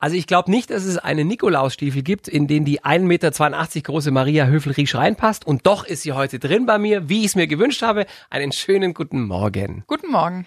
Also 0.00 0.16
ich 0.16 0.26
glaube 0.26 0.50
nicht, 0.50 0.70
dass 0.70 0.84
es 0.84 0.96
einen 0.96 1.28
Nikolausstiefel 1.28 2.02
gibt, 2.02 2.26
in 2.26 2.46
den 2.46 2.64
die 2.64 2.80
1,82 2.80 3.00
Meter 3.04 3.30
große 3.82 4.10
Maria 4.10 4.46
Höfel-Riesch 4.46 4.94
reinpasst. 4.94 5.46
Und 5.46 5.66
doch 5.66 5.84
ist 5.84 6.02
sie 6.02 6.12
heute 6.12 6.38
drin 6.38 6.64
bei 6.64 6.78
mir, 6.78 7.10
wie 7.10 7.20
ich 7.20 7.26
es 7.26 7.36
mir 7.36 7.46
gewünscht 7.46 7.82
habe. 7.82 8.06
Einen 8.30 8.50
schönen 8.50 8.94
guten 8.94 9.20
Morgen. 9.26 9.84
Guten 9.86 10.10
Morgen. 10.10 10.46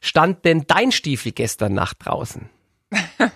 Stand 0.00 0.44
denn 0.44 0.64
dein 0.68 0.92
Stiefel 0.92 1.32
gestern 1.32 1.74
Nacht 1.74 1.96
draußen? 2.04 2.48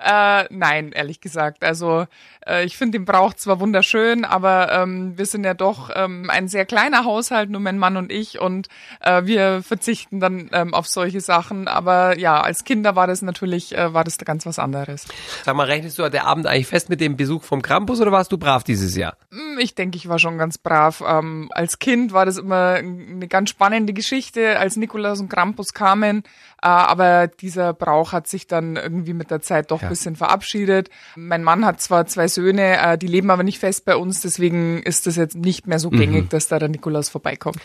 Äh, 0.00 0.44
nein, 0.50 0.92
ehrlich 0.92 1.20
gesagt. 1.20 1.64
Also 1.64 2.06
äh, 2.46 2.64
ich 2.64 2.76
finde 2.76 2.98
den 2.98 3.04
Brauch 3.04 3.34
zwar 3.34 3.60
wunderschön, 3.60 4.24
aber 4.24 4.72
ähm, 4.72 5.18
wir 5.18 5.26
sind 5.26 5.44
ja 5.44 5.54
doch 5.54 5.90
ähm, 5.94 6.30
ein 6.30 6.48
sehr 6.48 6.64
kleiner 6.66 7.04
Haushalt, 7.04 7.50
nur 7.50 7.60
mein 7.60 7.78
Mann 7.78 7.96
und 7.96 8.12
ich, 8.12 8.40
und 8.40 8.68
äh, 9.00 9.24
wir 9.24 9.62
verzichten 9.62 10.20
dann 10.20 10.50
ähm, 10.52 10.72
auf 10.72 10.86
solche 10.86 11.20
Sachen. 11.20 11.66
Aber 11.66 12.18
ja, 12.18 12.40
als 12.40 12.64
Kinder 12.64 12.94
war 12.96 13.06
das 13.06 13.22
natürlich, 13.22 13.76
äh, 13.76 13.92
war 13.92 14.04
das 14.04 14.18
ganz 14.18 14.46
was 14.46 14.58
anderes. 14.58 15.06
Sag 15.44 15.56
mal, 15.56 15.64
rechnest 15.64 15.98
du 15.98 16.08
der 16.08 16.26
Abend 16.26 16.46
eigentlich 16.46 16.68
fest 16.68 16.88
mit 16.88 17.00
dem 17.00 17.16
Besuch 17.16 17.42
vom 17.42 17.62
Krampus 17.62 18.00
oder 18.00 18.12
warst 18.12 18.30
du 18.30 18.38
brav 18.38 18.62
dieses 18.62 18.96
Jahr? 18.96 19.16
Hm, 19.30 19.58
ich 19.58 19.74
denke, 19.74 19.96
ich 19.96 20.08
war 20.08 20.18
schon 20.18 20.38
ganz 20.38 20.58
brav. 20.58 21.02
Ähm, 21.06 21.50
als 21.52 21.78
Kind 21.78 22.12
war 22.12 22.24
das 22.24 22.38
immer 22.38 22.74
eine 22.74 23.26
ganz 23.26 23.50
spannende 23.50 23.92
Geschichte, 23.92 24.58
als 24.58 24.76
Nikolaus 24.76 25.20
und 25.20 25.28
Krampus 25.28 25.74
kamen. 25.74 26.22
Äh, 26.62 26.66
aber 26.68 27.28
dieser 27.28 27.72
Brauch 27.72 28.12
hat 28.12 28.26
sich 28.26 28.46
dann 28.46 28.76
irgendwie 28.76 29.14
mit 29.14 29.30
der 29.30 29.40
Zeit 29.40 29.70
doch 29.70 29.82
ja. 29.82 29.88
bisschen 29.88 30.16
verabschiedet. 30.16 30.90
Mein 31.16 31.44
Mann 31.44 31.64
hat 31.64 31.80
zwar 31.80 32.06
zwei 32.06 32.28
Söhne, 32.28 32.78
äh, 32.78 32.98
die 32.98 33.06
leben 33.06 33.30
aber 33.30 33.42
nicht 33.42 33.58
fest 33.58 33.84
bei 33.84 33.96
uns, 33.96 34.20
deswegen 34.20 34.82
ist 34.82 35.06
das 35.06 35.16
jetzt 35.16 35.36
nicht 35.36 35.66
mehr 35.66 35.78
so 35.78 35.90
gängig, 35.90 36.24
mhm. 36.24 36.28
dass 36.30 36.48
da 36.48 36.58
der 36.58 36.68
Nikolaus 36.68 37.08
vorbeikommt. 37.08 37.58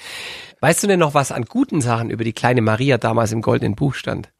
Weißt 0.59 0.83
du 0.83 0.87
denn 0.87 0.99
noch, 0.99 1.13
was 1.13 1.31
an 1.31 1.45
guten 1.45 1.81
Sachen 1.81 2.09
über 2.09 2.23
die 2.23 2.33
kleine 2.33 2.61
Maria 2.61 2.97
damals 2.97 3.31
im 3.31 3.41
Goldenen 3.41 3.75
Buch 3.75 3.95
stand? 3.95 4.31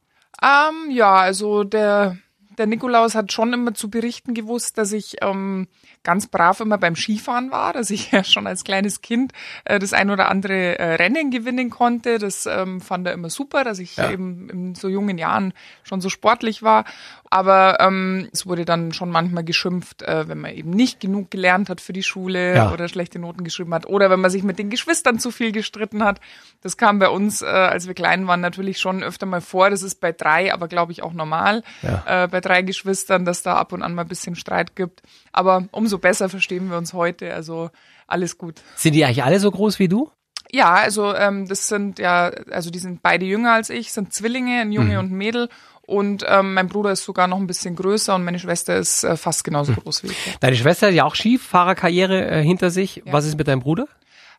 Ähm, 0.42 0.92
ja, 0.92 1.16
also 1.16 1.64
der 1.64 2.18
der 2.58 2.68
Nikolaus 2.68 3.16
hat 3.16 3.32
schon 3.32 3.54
immer 3.54 3.74
zu 3.74 3.90
berichten 3.90 4.34
gewusst, 4.34 4.78
dass 4.78 4.92
ich 4.92 5.16
ähm, 5.22 5.68
ganz 6.04 6.28
brav 6.28 6.60
immer 6.60 6.78
beim 6.78 6.96
Skifahren 6.96 7.52
war, 7.52 7.74
dass 7.74 7.90
ich 7.90 8.12
ja 8.12 8.24
schon 8.24 8.48
als 8.48 8.64
kleines 8.64 9.02
Kind 9.02 9.34
äh, 9.66 9.80
das 9.80 9.94
ein 9.94 10.10
oder 10.10 10.30
andere 10.30 10.78
äh, 10.80 10.96
Rennen 10.96 11.32
gewinnen 11.32 11.70
konnte. 11.70 12.20
Das 12.20 12.46
ähm, 12.46 12.82
fand 12.82 13.08
er 13.08 13.14
immer 13.14 13.30
super, 13.30 13.64
dass 13.64 13.80
ich 13.80 13.98
ja. 13.98 14.12
eben 14.12 14.50
in 14.50 14.76
so 14.76 14.90
jungen 14.90 15.18
Jahren 15.18 15.54
schon 15.84 16.02
so 16.02 16.10
sportlich 16.10 16.64
war. 16.64 16.86
Aber 17.30 17.80
ähm, 17.80 18.30
es 18.32 18.46
wurde 18.46 18.64
dann 18.64 18.92
schon 18.92 19.10
manchmal 19.10 19.44
geschimpft, 19.44 20.04
äh, 20.04 20.28
wenn 20.28 20.40
man 20.40 20.54
eben 20.54 20.70
nicht 20.70 21.00
genug 21.00 21.32
gelernt 21.32 21.68
hat 21.68 21.82
für 21.82 21.92
die 21.92 22.04
Schule 22.04 22.56
ja. 22.56 22.72
oder 22.72 22.88
schlechte 22.88 23.18
Noten 23.18 23.44
geschrieben 23.44 23.74
hat 23.74 23.88
oder 23.88 24.12
wenn 24.12 24.20
man 24.20 24.30
sich 24.30 24.44
mit 24.44 24.60
den 24.60 24.70
Geschwistern 24.70 25.18
zu 25.18 25.32
viel 25.32 25.52
gestritten 25.52 26.04
hat. 26.04 26.20
Das 26.62 26.78
kam 26.78 27.00
bei 27.00 27.10
uns, 27.10 27.42
äh, 27.42 27.46
als 27.46 27.88
wir 27.88 27.96
klein 27.96 28.28
waren, 28.28 28.40
natürlich 28.40 28.80
schon 28.80 29.02
öfter 29.02 29.26
mal 29.26 29.42
vor. 29.42 29.72
Das 29.72 29.82
ist 29.82 30.00
bei 30.00 30.12
drei, 30.12 30.54
aber 30.54 30.68
glaube 30.68 30.92
ich 30.92 31.02
auch 31.02 31.14
normal. 31.14 31.64
Ja. 31.82 32.26
Äh, 32.26 32.28
bei 32.28 32.40
drei 32.40 32.62
Geschwistern, 32.62 33.26
dass 33.26 33.42
da 33.42 33.56
ab 33.56 33.74
und 33.74 33.82
an 33.82 33.96
mal 33.96 34.04
ein 34.04 34.08
bisschen 34.08 34.36
Streit 34.36 34.76
gibt. 34.76 35.02
Aber 35.32 35.68
umso 35.72 35.93
besser 36.00 36.30
verstehen 36.30 36.70
wir 36.70 36.78
uns 36.78 36.94
heute. 36.94 37.34
Also 37.34 37.70
alles 38.08 38.38
gut. 38.38 38.62
Sind 38.76 38.94
die 38.94 39.06
eigentlich 39.06 39.24
alle 39.24 39.40
so 39.40 39.52
groß 39.52 39.80
wie 39.80 39.88
du? 39.88 40.12
Ja, 40.52 40.74
also 40.76 41.16
ähm, 41.16 41.48
das 41.48 41.68
sind 41.68 42.00
ja, 42.00 42.28
also 42.52 42.70
die 42.70 42.80
sind 42.80 43.02
beide 43.02 43.26
jünger 43.26 43.54
als 43.54 43.70
ich, 43.70 43.92
sind 43.92 44.14
Zwillinge, 44.14 44.62
ein 44.62 44.72
Junge 44.72 44.94
mhm. 44.94 45.00
und 45.00 45.12
ein 45.12 45.18
Mädel. 45.18 45.50
Und 45.86 46.24
ähm, 46.28 46.54
mein 46.54 46.68
Bruder 46.68 46.92
ist 46.92 47.04
sogar 47.04 47.28
noch 47.28 47.38
ein 47.38 47.48
bisschen 47.48 47.76
größer 47.76 48.16
und 48.16 48.24
meine 48.24 48.40
Schwester 48.40 48.78
ist 48.78 49.04
äh, 49.04 49.18
fast 49.18 49.44
genauso 49.44 49.76
hm. 49.76 49.84
groß 49.84 50.04
wie 50.04 50.08
ich. 50.08 50.38
Deine 50.40 50.56
Schwester 50.56 50.88
hat 50.88 50.94
ja 50.94 51.04
auch 51.04 51.16
Skifahrerkarriere 51.16 52.26
äh, 52.26 52.42
hinter 52.42 52.70
sich. 52.70 52.98
Ja. 53.06 53.12
Was 53.12 53.26
ist 53.26 53.38
mit 53.38 53.50
deinem 53.50 53.60
Bruder? 53.60 53.88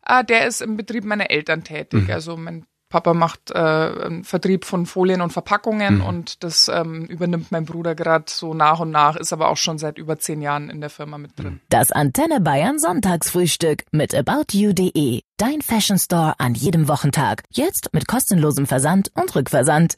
Äh, 0.07 0.25
der 0.25 0.47
ist 0.47 0.63
im 0.63 0.79
Betrieb 0.79 1.05
meiner 1.05 1.31
Eltern 1.31 1.63
tätig. 1.63 2.05
Mhm. 2.05 2.11
Also 2.11 2.37
mein 2.37 2.65
Papa 2.95 3.13
macht 3.13 3.51
äh, 3.51 3.59
einen 3.59 4.23
Vertrieb 4.23 4.65
von 4.65 4.87
Folien 4.87 5.21
und 5.21 5.33
Verpackungen 5.33 5.97
mhm. 5.97 6.05
und 6.05 6.45
das 6.45 6.69
ähm, 6.69 7.07
übernimmt 7.07 7.51
mein 7.51 7.65
Bruder 7.65 7.97
gerade 7.97 8.27
so 8.29 8.55
nach 8.55 8.79
und 8.79 8.93
nach, 8.93 9.17
ist 9.17 9.33
aber 9.33 9.49
auch 9.49 9.57
schon 9.57 9.79
seit 9.79 9.99
über 9.99 10.21
zehn 10.21 10.41
Jahren 10.41 10.71
in 10.71 10.81
der 10.81 10.91
Firma 10.91 11.19
mit 11.19 11.37
drin. 11.37 11.59
Das 11.71 11.91
Antenne 11.91 12.41
Bayern 12.41 12.79
Sonntagsfrühstück 12.79 13.83
mit 13.91 14.15
aboutyou.de. 14.15 15.23
Dein 15.39 15.61
Fashion 15.61 15.99
Store 15.99 16.35
an 16.39 16.55
jedem 16.55 16.87
Wochentag. 16.87 17.43
Jetzt 17.51 17.89
mit 17.93 18.07
kostenlosem 18.07 18.69
Versand 18.69 19.11
und 19.17 19.35
Rückversand. 19.35 19.97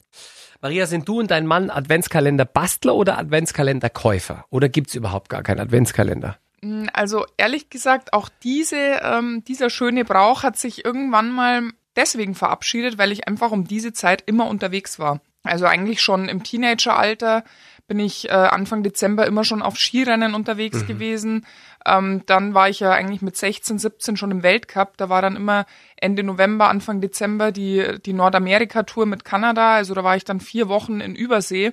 Maria, 0.62 0.86
sind 0.86 1.06
du 1.06 1.20
und 1.20 1.30
dein 1.30 1.46
Mann 1.46 1.68
Adventskalender-Bastler 1.68 2.94
oder 2.94 3.18
Adventskalender-Käufer? 3.18 4.46
Oder 4.48 4.70
gibt's 4.70 4.94
überhaupt 4.94 5.28
gar 5.28 5.42
keinen 5.42 5.60
Adventskalender? 5.60 6.38
Hm, 6.62 6.88
also 6.94 7.26
ehrlich 7.36 7.68
gesagt, 7.68 8.14
auch 8.14 8.30
diese, 8.42 8.78
ähm, 9.02 9.44
dieser 9.46 9.68
schöne 9.68 10.06
Brauch 10.06 10.44
hat 10.44 10.56
sich 10.56 10.82
irgendwann 10.82 11.28
mal 11.30 11.72
deswegen 11.96 12.34
verabschiedet, 12.34 12.98
weil 12.98 13.12
ich 13.12 13.26
einfach 13.26 13.50
um 13.50 13.66
diese 13.66 13.92
Zeit 13.92 14.22
immer 14.26 14.46
unterwegs 14.46 14.98
war. 14.98 15.20
Also 15.42 15.66
eigentlich 15.66 16.00
schon 16.00 16.28
im 16.28 16.42
Teenageralter 16.42 17.44
bin 17.86 18.00
ich 18.00 18.28
äh, 18.28 18.32
Anfang 18.32 18.82
Dezember 18.82 19.26
immer 19.26 19.44
schon 19.44 19.62
auf 19.62 19.78
Skirennen 19.78 20.34
unterwegs 20.34 20.82
mhm. 20.82 20.86
gewesen. 20.86 21.46
Ähm, 21.84 22.22
dann 22.26 22.52
war 22.52 22.68
ich 22.68 22.80
ja 22.80 22.90
eigentlich 22.90 23.22
mit 23.22 23.36
16, 23.36 23.78
17 23.78 24.16
schon 24.16 24.32
im 24.32 24.42
Weltcup. 24.42 24.96
Da 24.96 25.08
war 25.08 25.22
dann 25.22 25.36
immer 25.36 25.66
Ende 25.96 26.24
November, 26.24 26.68
Anfang 26.68 27.00
Dezember 27.00 27.52
die, 27.52 27.98
die 28.04 28.12
Nordamerika-Tour 28.12 29.06
mit 29.06 29.24
Kanada. 29.24 29.76
Also 29.76 29.94
da 29.94 30.02
war 30.02 30.16
ich 30.16 30.24
dann 30.24 30.40
vier 30.40 30.68
Wochen 30.68 31.00
in 31.00 31.14
Übersee. 31.14 31.72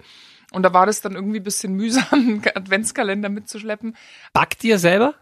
Und 0.51 0.61
da 0.61 0.71
war 0.71 0.85
das 0.85 1.01
dann 1.01 1.15
irgendwie 1.15 1.39
bisschen 1.39 1.73
mühsam, 1.73 2.05
einen 2.11 2.43
Adventskalender 2.53 3.29
mitzuschleppen. 3.29 3.97
Backt 4.33 4.63
ihr 4.63 4.77
selber? 4.77 5.15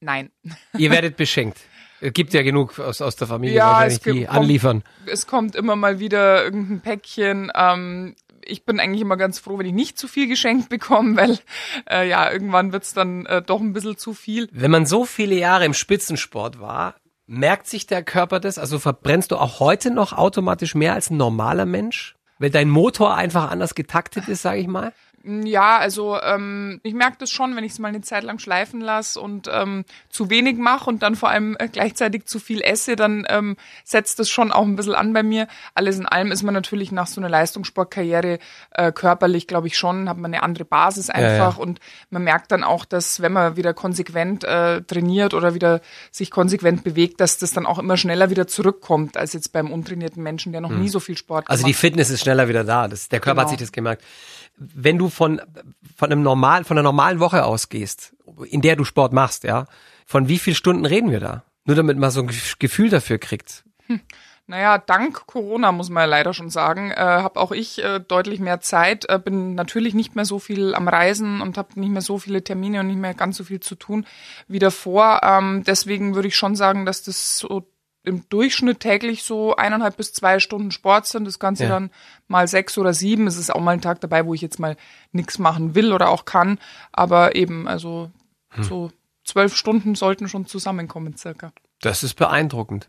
Nein. 0.00 0.30
Ihr 0.76 0.90
werdet 0.92 1.16
beschenkt. 1.16 1.58
Es 2.00 2.12
gibt 2.12 2.32
ja 2.32 2.42
genug 2.42 2.78
aus, 2.78 3.00
aus 3.02 3.16
der 3.16 3.26
Familie 3.26 3.56
ja, 3.56 3.72
wahrscheinlich, 3.72 4.00
die 4.00 4.24
kommt, 4.24 4.28
anliefern. 4.28 4.84
Es 5.06 5.26
kommt 5.26 5.54
immer 5.56 5.76
mal 5.76 5.98
wieder 5.98 6.44
irgendein 6.44 6.80
Päckchen. 6.80 7.50
Ähm, 7.54 8.14
ich 8.44 8.64
bin 8.64 8.80
eigentlich 8.80 9.02
immer 9.02 9.16
ganz 9.16 9.38
froh, 9.38 9.58
wenn 9.58 9.66
ich 9.66 9.72
nicht 9.72 9.98
zu 9.98 10.08
viel 10.08 10.28
geschenkt 10.28 10.68
bekomme, 10.68 11.16
weil 11.16 11.38
äh, 11.90 12.08
ja, 12.08 12.30
irgendwann 12.30 12.72
wird's 12.72 12.94
dann 12.94 13.26
äh, 13.26 13.42
doch 13.42 13.60
ein 13.60 13.72
bisschen 13.72 13.96
zu 13.96 14.14
viel. 14.14 14.48
Wenn 14.52 14.70
man 14.70 14.86
so 14.86 15.04
viele 15.04 15.34
Jahre 15.34 15.64
im 15.64 15.74
Spitzensport 15.74 16.60
war, 16.60 16.94
merkt 17.26 17.66
sich 17.66 17.86
der 17.86 18.02
Körper 18.02 18.40
das? 18.40 18.58
Also 18.58 18.78
verbrennst 18.78 19.30
du 19.30 19.36
auch 19.36 19.60
heute 19.60 19.90
noch 19.90 20.12
automatisch 20.12 20.74
mehr 20.74 20.94
als 20.94 21.10
ein 21.10 21.16
normaler 21.16 21.66
Mensch? 21.66 22.16
Weil 22.40 22.50
dein 22.50 22.70
Motor 22.70 23.16
einfach 23.16 23.50
anders 23.50 23.74
getaktet 23.74 24.28
ist, 24.28 24.42
sage 24.42 24.60
ich 24.60 24.68
mal? 24.68 24.92
Ja, 25.24 25.78
also 25.78 26.18
ähm, 26.20 26.80
ich 26.82 26.94
merke 26.94 27.16
das 27.18 27.30
schon, 27.30 27.56
wenn 27.56 27.64
ich 27.64 27.72
es 27.72 27.78
mal 27.78 27.88
eine 27.88 28.00
Zeit 28.02 28.22
lang 28.22 28.38
schleifen 28.38 28.80
lasse 28.80 29.20
und 29.20 29.48
ähm, 29.52 29.84
zu 30.08 30.30
wenig 30.30 30.58
mache 30.58 30.88
und 30.88 31.02
dann 31.02 31.16
vor 31.16 31.28
allem 31.28 31.56
äh, 31.58 31.68
gleichzeitig 31.68 32.26
zu 32.26 32.38
viel 32.38 32.60
esse, 32.62 32.94
dann 32.94 33.26
ähm, 33.28 33.56
setzt 33.84 34.18
das 34.20 34.28
schon 34.28 34.52
auch 34.52 34.62
ein 34.62 34.76
bisschen 34.76 34.94
an 34.94 35.12
bei 35.12 35.22
mir. 35.22 35.48
Alles 35.74 35.98
in 35.98 36.06
allem 36.06 36.30
ist 36.30 36.44
man 36.44 36.54
natürlich 36.54 36.92
nach 36.92 37.08
so 37.08 37.20
einer 37.20 37.28
Leistungssportkarriere 37.28 38.38
äh, 38.70 38.92
körperlich, 38.92 39.46
glaube 39.48 39.66
ich 39.66 39.76
schon, 39.76 40.08
hat 40.08 40.18
man 40.18 40.32
eine 40.32 40.42
andere 40.42 40.64
Basis 40.64 41.10
einfach 41.10 41.28
ja, 41.28 41.50
ja. 41.50 41.56
und 41.56 41.80
man 42.10 42.22
merkt 42.22 42.52
dann 42.52 42.62
auch, 42.62 42.84
dass 42.84 43.20
wenn 43.20 43.32
man 43.32 43.56
wieder 43.56 43.74
konsequent 43.74 44.44
äh, 44.44 44.82
trainiert 44.82 45.34
oder 45.34 45.54
wieder 45.54 45.80
sich 46.12 46.30
konsequent 46.30 46.84
bewegt, 46.84 47.20
dass 47.20 47.38
das 47.38 47.52
dann 47.52 47.66
auch 47.66 47.78
immer 47.78 47.96
schneller 47.96 48.30
wieder 48.30 48.46
zurückkommt 48.46 49.16
als 49.16 49.32
jetzt 49.32 49.52
beim 49.52 49.72
untrainierten 49.72 50.22
Menschen, 50.22 50.52
der 50.52 50.60
noch 50.60 50.70
hm. 50.70 50.80
nie 50.80 50.88
so 50.88 51.00
viel 51.00 51.16
Sport 51.16 51.50
Also 51.50 51.66
die 51.66 51.74
Fitness 51.74 52.10
ist 52.10 52.20
schneller 52.20 52.48
wieder 52.48 52.64
da. 52.64 52.88
Das, 52.88 53.08
der 53.08 53.20
Körper 53.20 53.42
genau. 53.42 53.42
hat 53.42 53.50
sich 53.50 53.58
das 53.58 53.72
gemerkt 53.72 54.04
wenn 54.58 54.98
du 54.98 55.08
von, 55.08 55.40
von 55.96 56.10
einem 56.10 56.22
normal, 56.22 56.64
von 56.64 56.76
einer 56.76 56.84
normalen 56.84 57.20
Woche 57.20 57.44
ausgehst, 57.44 58.14
in 58.50 58.60
der 58.60 58.76
du 58.76 58.84
Sport 58.84 59.12
machst, 59.12 59.44
ja, 59.44 59.66
von 60.06 60.28
wie 60.28 60.38
vielen 60.38 60.56
Stunden 60.56 60.84
reden 60.84 61.10
wir 61.10 61.20
da? 61.20 61.44
Nur 61.64 61.76
damit 61.76 61.98
man 61.98 62.10
so 62.10 62.22
ein 62.22 62.30
Gefühl 62.58 62.88
dafür 62.88 63.18
kriegt. 63.18 63.64
Hm. 63.86 64.00
Naja, 64.50 64.78
dank 64.78 65.26
Corona 65.26 65.72
muss 65.72 65.90
man 65.90 66.04
ja 66.04 66.06
leider 66.06 66.32
schon 66.32 66.48
sagen, 66.48 66.90
äh, 66.90 66.96
habe 66.96 67.38
auch 67.38 67.52
ich 67.52 67.84
äh, 67.84 68.00
deutlich 68.00 68.40
mehr 68.40 68.60
Zeit, 68.60 69.06
äh, 69.10 69.18
bin 69.22 69.54
natürlich 69.54 69.92
nicht 69.92 70.16
mehr 70.16 70.24
so 70.24 70.38
viel 70.38 70.74
am 70.74 70.88
Reisen 70.88 71.42
und 71.42 71.58
habe 71.58 71.78
nicht 71.78 71.90
mehr 71.90 72.00
so 72.00 72.18
viele 72.18 72.42
Termine 72.42 72.80
und 72.80 72.86
nicht 72.86 72.98
mehr 72.98 73.12
ganz 73.12 73.36
so 73.36 73.44
viel 73.44 73.60
zu 73.60 73.74
tun 73.74 74.06
wie 74.46 74.58
davor. 74.58 75.20
Ähm, 75.22 75.64
deswegen 75.66 76.14
würde 76.14 76.28
ich 76.28 76.36
schon 76.36 76.56
sagen, 76.56 76.86
dass 76.86 77.02
das 77.02 77.38
so 77.38 77.70
im 78.04 78.28
Durchschnitt 78.28 78.80
täglich 78.80 79.22
so 79.22 79.56
eineinhalb 79.56 79.96
bis 79.96 80.12
zwei 80.12 80.40
Stunden 80.40 80.70
Sport 80.70 81.06
sind. 81.06 81.26
Das 81.26 81.38
Ganze 81.38 81.64
ja. 81.64 81.68
dann 81.68 81.90
mal 82.26 82.48
sechs 82.48 82.78
oder 82.78 82.94
sieben. 82.94 83.26
Es 83.26 83.36
ist 83.36 83.54
auch 83.54 83.60
mal 83.60 83.72
ein 83.72 83.80
Tag 83.80 84.00
dabei, 84.00 84.24
wo 84.24 84.34
ich 84.34 84.40
jetzt 84.40 84.58
mal 84.58 84.76
nichts 85.12 85.38
machen 85.38 85.74
will 85.74 85.92
oder 85.92 86.08
auch 86.08 86.24
kann. 86.24 86.58
Aber 86.92 87.36
eben, 87.36 87.68
also 87.68 88.10
hm. 88.50 88.64
so 88.64 88.90
zwölf 89.24 89.56
Stunden 89.56 89.94
sollten 89.94 90.28
schon 90.28 90.46
zusammenkommen 90.46 91.16
circa. 91.16 91.52
Das 91.80 92.02
ist 92.02 92.14
beeindruckend. 92.14 92.88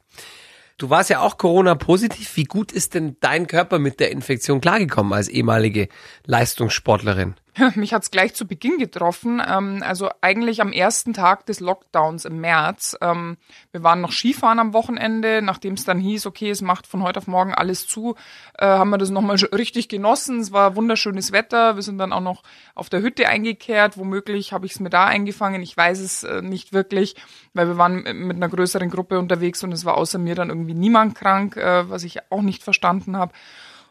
Du 0.77 0.89
warst 0.89 1.09
ja 1.09 1.19
auch 1.19 1.37
Corona-positiv. 1.37 2.37
Wie 2.37 2.45
gut 2.45 2.71
ist 2.71 2.93
denn 2.93 3.17
dein 3.19 3.47
Körper 3.47 3.79
mit 3.79 3.99
der 3.99 4.11
Infektion 4.11 4.61
klargekommen 4.61 5.11
als 5.11 5.27
ehemalige 5.27 5.89
Leistungssportlerin? 6.25 7.35
Mich 7.75 7.93
hat's 7.93 8.11
gleich 8.11 8.33
zu 8.33 8.47
Beginn 8.47 8.77
getroffen. 8.77 9.41
Ähm, 9.45 9.83
also 9.85 10.09
eigentlich 10.21 10.61
am 10.61 10.71
ersten 10.71 11.13
Tag 11.13 11.45
des 11.45 11.59
Lockdowns 11.59 12.25
im 12.25 12.39
März. 12.39 12.97
Ähm, 13.01 13.37
wir 13.71 13.83
waren 13.83 14.01
noch 14.01 14.11
Skifahren 14.11 14.59
am 14.59 14.73
Wochenende. 14.73 15.41
Nachdem 15.41 15.73
es 15.73 15.85
dann 15.85 15.99
hieß, 15.99 16.25
okay, 16.25 16.49
es 16.49 16.61
macht 16.61 16.87
von 16.87 17.03
heute 17.03 17.19
auf 17.19 17.27
morgen 17.27 17.53
alles 17.53 17.87
zu, 17.87 18.15
äh, 18.57 18.65
haben 18.65 18.89
wir 18.89 18.97
das 18.97 19.09
nochmal 19.09 19.37
richtig 19.53 19.89
genossen. 19.89 20.39
Es 20.39 20.51
war 20.51 20.75
wunderschönes 20.75 21.31
Wetter. 21.31 21.75
Wir 21.75 21.83
sind 21.83 21.97
dann 21.97 22.13
auch 22.13 22.21
noch 22.21 22.43
auf 22.75 22.89
der 22.89 23.01
Hütte 23.01 23.27
eingekehrt. 23.27 23.97
Womöglich 23.97 24.53
habe 24.53 24.65
ich 24.65 24.73
es 24.73 24.79
mir 24.79 24.89
da 24.89 25.05
eingefangen. 25.05 25.61
Ich 25.61 25.75
weiß 25.75 25.99
es 25.99 26.23
äh, 26.23 26.41
nicht 26.41 26.73
wirklich, 26.73 27.15
weil 27.53 27.67
wir 27.67 27.77
waren 27.77 28.03
mit 28.03 28.37
einer 28.37 28.49
größeren 28.49 28.89
Gruppe 28.89 29.19
unterwegs 29.19 29.63
und 29.63 29.71
es 29.71 29.85
war 29.85 29.97
außer 29.97 30.19
mir 30.19 30.35
dann 30.35 30.49
irgendwie 30.49 30.73
niemand 30.73 31.15
krank, 31.15 31.57
äh, 31.57 31.89
was 31.89 32.03
ich 32.03 32.31
auch 32.31 32.41
nicht 32.41 32.63
verstanden 32.63 33.17
habe. 33.17 33.33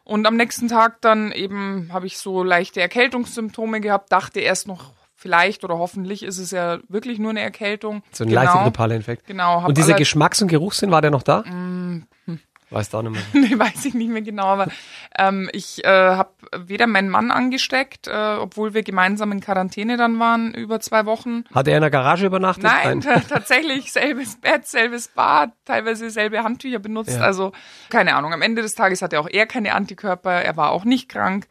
Und 0.09 0.27
am 0.27 0.37
nächsten 0.37 0.69
Tag 0.69 1.03
dann 1.03 1.33
eben 1.33 1.91
habe 1.93 2.07
ich 2.07 2.17
so 2.17 2.43
leichte 2.43 2.81
Erkältungssymptome 2.81 3.83
gehabt, 3.83 4.11
dachte 4.11 4.41
erst 4.41 4.67
noch, 4.67 4.95
vielleicht 5.15 5.65
oder 5.65 5.77
hoffentlich 5.77 6.23
ist 6.23 6.39
es 6.39 6.51
ja 6.51 6.79
wirklich 6.89 7.19
nur 7.19 7.29
eine 7.29 7.43
Erkältung. 7.43 8.03
So 8.13 8.25
ein 8.25 8.31
genau. 8.31 8.43
leichter 8.43 8.63
grippaler 8.63 8.95
Infekt. 8.95 9.27
Genau. 9.27 9.67
Und 9.67 9.77
dieser 9.77 9.93
Geschmacks- 9.95 10.41
und 10.41 10.49
Geruchssinn, 10.49 10.91
war 10.91 11.03
der 11.03 11.11
noch 11.11 11.23
da? 11.23 11.43
Mm, 11.43 12.07
hm. 12.25 12.41
Weiß 12.71 12.91
da 12.91 13.03
nicht 13.03 13.13
mehr. 13.13 13.23
nee, 13.49 13.59
weiß 13.59 13.85
ich 13.87 13.95
nicht 13.95 14.11
mehr 14.11 14.23
genau, 14.23 14.47
aber 14.47 14.69
ähm, 15.19 15.49
ich 15.53 15.85
äh, 15.85 15.89
habe 15.89 16.31
weder 16.57 16.87
meinen 16.87 17.09
Mann 17.09 17.31
angesteckt, 17.31 18.09
äh, 18.09 18.37
obwohl 18.39 18.75
wir 18.75 18.83
gemeinsam 18.83 19.33
in 19.33 19.41
Quarantäne 19.41 19.97
dann 19.97 20.19
waren 20.19 20.53
über 20.53 20.81
zwei 20.81 21.07
Wochen. 21.07 21.45
Hat 21.55 21.67
er 21.67 21.77
in 21.77 21.81
der 21.81 21.91
Garage 21.91 22.27
übernachtet? 22.27 22.65
Nein, 22.65 23.01
tatsächlich 23.01 23.93
selbes 23.93 24.37
Bett, 24.37 24.67
selbes 24.67 25.09
Bad, 25.09 25.53
teilweise 25.65 26.11
selbe 26.11 26.43
Handtücher 26.43 26.79
benutzt. 26.79 27.17
Ja. 27.17 27.23
Also 27.23 27.53
keine 27.89 28.15
Ahnung. 28.15 28.33
Am 28.33 28.43
Ende 28.43 28.63
des 28.63 28.75
Tages 28.75 29.01
hatte 29.01 29.19
auch 29.19 29.29
er 29.31 29.47
keine 29.47 29.75
Antikörper. 29.75 30.33
Er 30.33 30.57
war 30.57 30.71
auch 30.71 30.85
nicht 30.85 31.09
krank. 31.09 31.47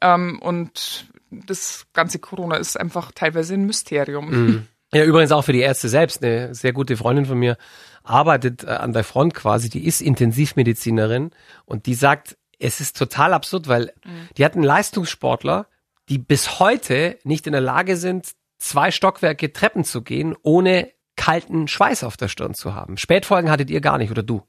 Ähm, 0.00 0.38
und 0.40 1.08
das 1.30 1.86
ganze 1.92 2.18
Corona 2.18 2.56
ist 2.56 2.78
einfach 2.78 3.12
teilweise 3.12 3.54
ein 3.54 3.66
Mysterium. 3.66 4.30
Mhm. 4.30 4.66
Ja, 4.92 5.04
übrigens 5.04 5.32
auch 5.32 5.42
für 5.42 5.52
die 5.52 5.60
Ärzte 5.60 5.88
selbst. 5.88 6.22
Eine 6.22 6.54
sehr 6.54 6.72
gute 6.72 6.96
Freundin 6.96 7.26
von 7.26 7.38
mir 7.38 7.56
arbeitet 8.02 8.64
äh, 8.64 8.68
an 8.68 8.92
der 8.92 9.04
Front 9.04 9.34
quasi, 9.34 9.68
die 9.68 9.86
ist 9.86 10.00
Intensivmedizinerin 10.00 11.30
und 11.64 11.86
die 11.86 11.94
sagt, 11.94 12.36
es 12.58 12.80
ist 12.80 12.96
total 12.96 13.32
absurd, 13.32 13.68
weil 13.68 13.92
mhm. 14.04 14.28
die 14.36 14.44
hatten 14.44 14.62
Leistungssportler, 14.62 15.66
die 16.08 16.18
bis 16.18 16.58
heute 16.58 17.18
nicht 17.24 17.46
in 17.46 17.52
der 17.52 17.60
Lage 17.60 17.96
sind, 17.96 18.32
zwei 18.58 18.90
Stockwerke 18.90 19.52
Treppen 19.52 19.84
zu 19.84 20.02
gehen, 20.02 20.36
ohne 20.42 20.90
kalten 21.16 21.68
Schweiß 21.68 22.04
auf 22.04 22.16
der 22.16 22.28
Stirn 22.28 22.54
zu 22.54 22.74
haben. 22.74 22.96
Spätfolgen 22.96 23.50
hattet 23.50 23.70
ihr 23.70 23.80
gar 23.80 23.98
nicht, 23.98 24.10
oder 24.10 24.22
du? 24.22 24.42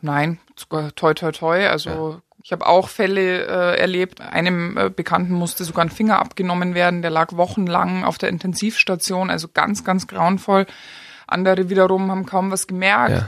Nein, 0.00 0.38
sogar 0.56 0.94
toi 0.94 1.14
toi 1.14 1.32
toi. 1.32 1.66
Also 1.66 1.90
ja. 1.90 2.22
Ich 2.42 2.52
habe 2.52 2.66
auch 2.66 2.88
Fälle 2.88 3.46
äh, 3.46 3.80
erlebt. 3.80 4.20
Einem 4.20 4.76
äh, 4.76 4.90
Bekannten 4.90 5.32
musste 5.32 5.64
sogar 5.64 5.84
ein 5.84 5.90
Finger 5.90 6.18
abgenommen 6.18 6.74
werden. 6.74 7.02
Der 7.02 7.10
lag 7.10 7.32
wochenlang 7.32 8.04
auf 8.04 8.18
der 8.18 8.28
Intensivstation, 8.28 9.30
also 9.30 9.48
ganz, 9.48 9.84
ganz 9.84 10.06
grauenvoll. 10.06 10.66
Andere 11.26 11.68
wiederum 11.68 12.10
haben 12.10 12.26
kaum 12.26 12.50
was 12.50 12.66
gemerkt. 12.66 13.10
Ja. 13.10 13.26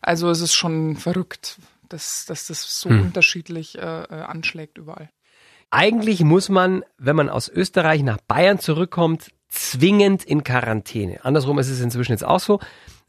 Also 0.00 0.30
es 0.30 0.40
ist 0.40 0.54
schon 0.54 0.96
verrückt, 0.96 1.58
dass, 1.88 2.24
dass 2.26 2.46
das 2.46 2.80
so 2.80 2.90
hm. 2.90 3.02
unterschiedlich 3.02 3.78
äh, 3.78 3.80
äh, 3.80 4.22
anschlägt 4.22 4.78
überall. 4.78 5.10
Eigentlich 5.70 6.22
muss 6.22 6.48
man, 6.48 6.84
wenn 6.96 7.16
man 7.16 7.28
aus 7.28 7.48
Österreich 7.48 8.02
nach 8.02 8.18
Bayern 8.26 8.58
zurückkommt, 8.58 9.30
zwingend 9.48 10.24
in 10.24 10.44
Quarantäne. 10.44 11.24
Andersrum 11.24 11.58
ist 11.58 11.68
es 11.68 11.80
inzwischen 11.80 12.12
jetzt 12.12 12.24
auch 12.24 12.40
so. 12.40 12.60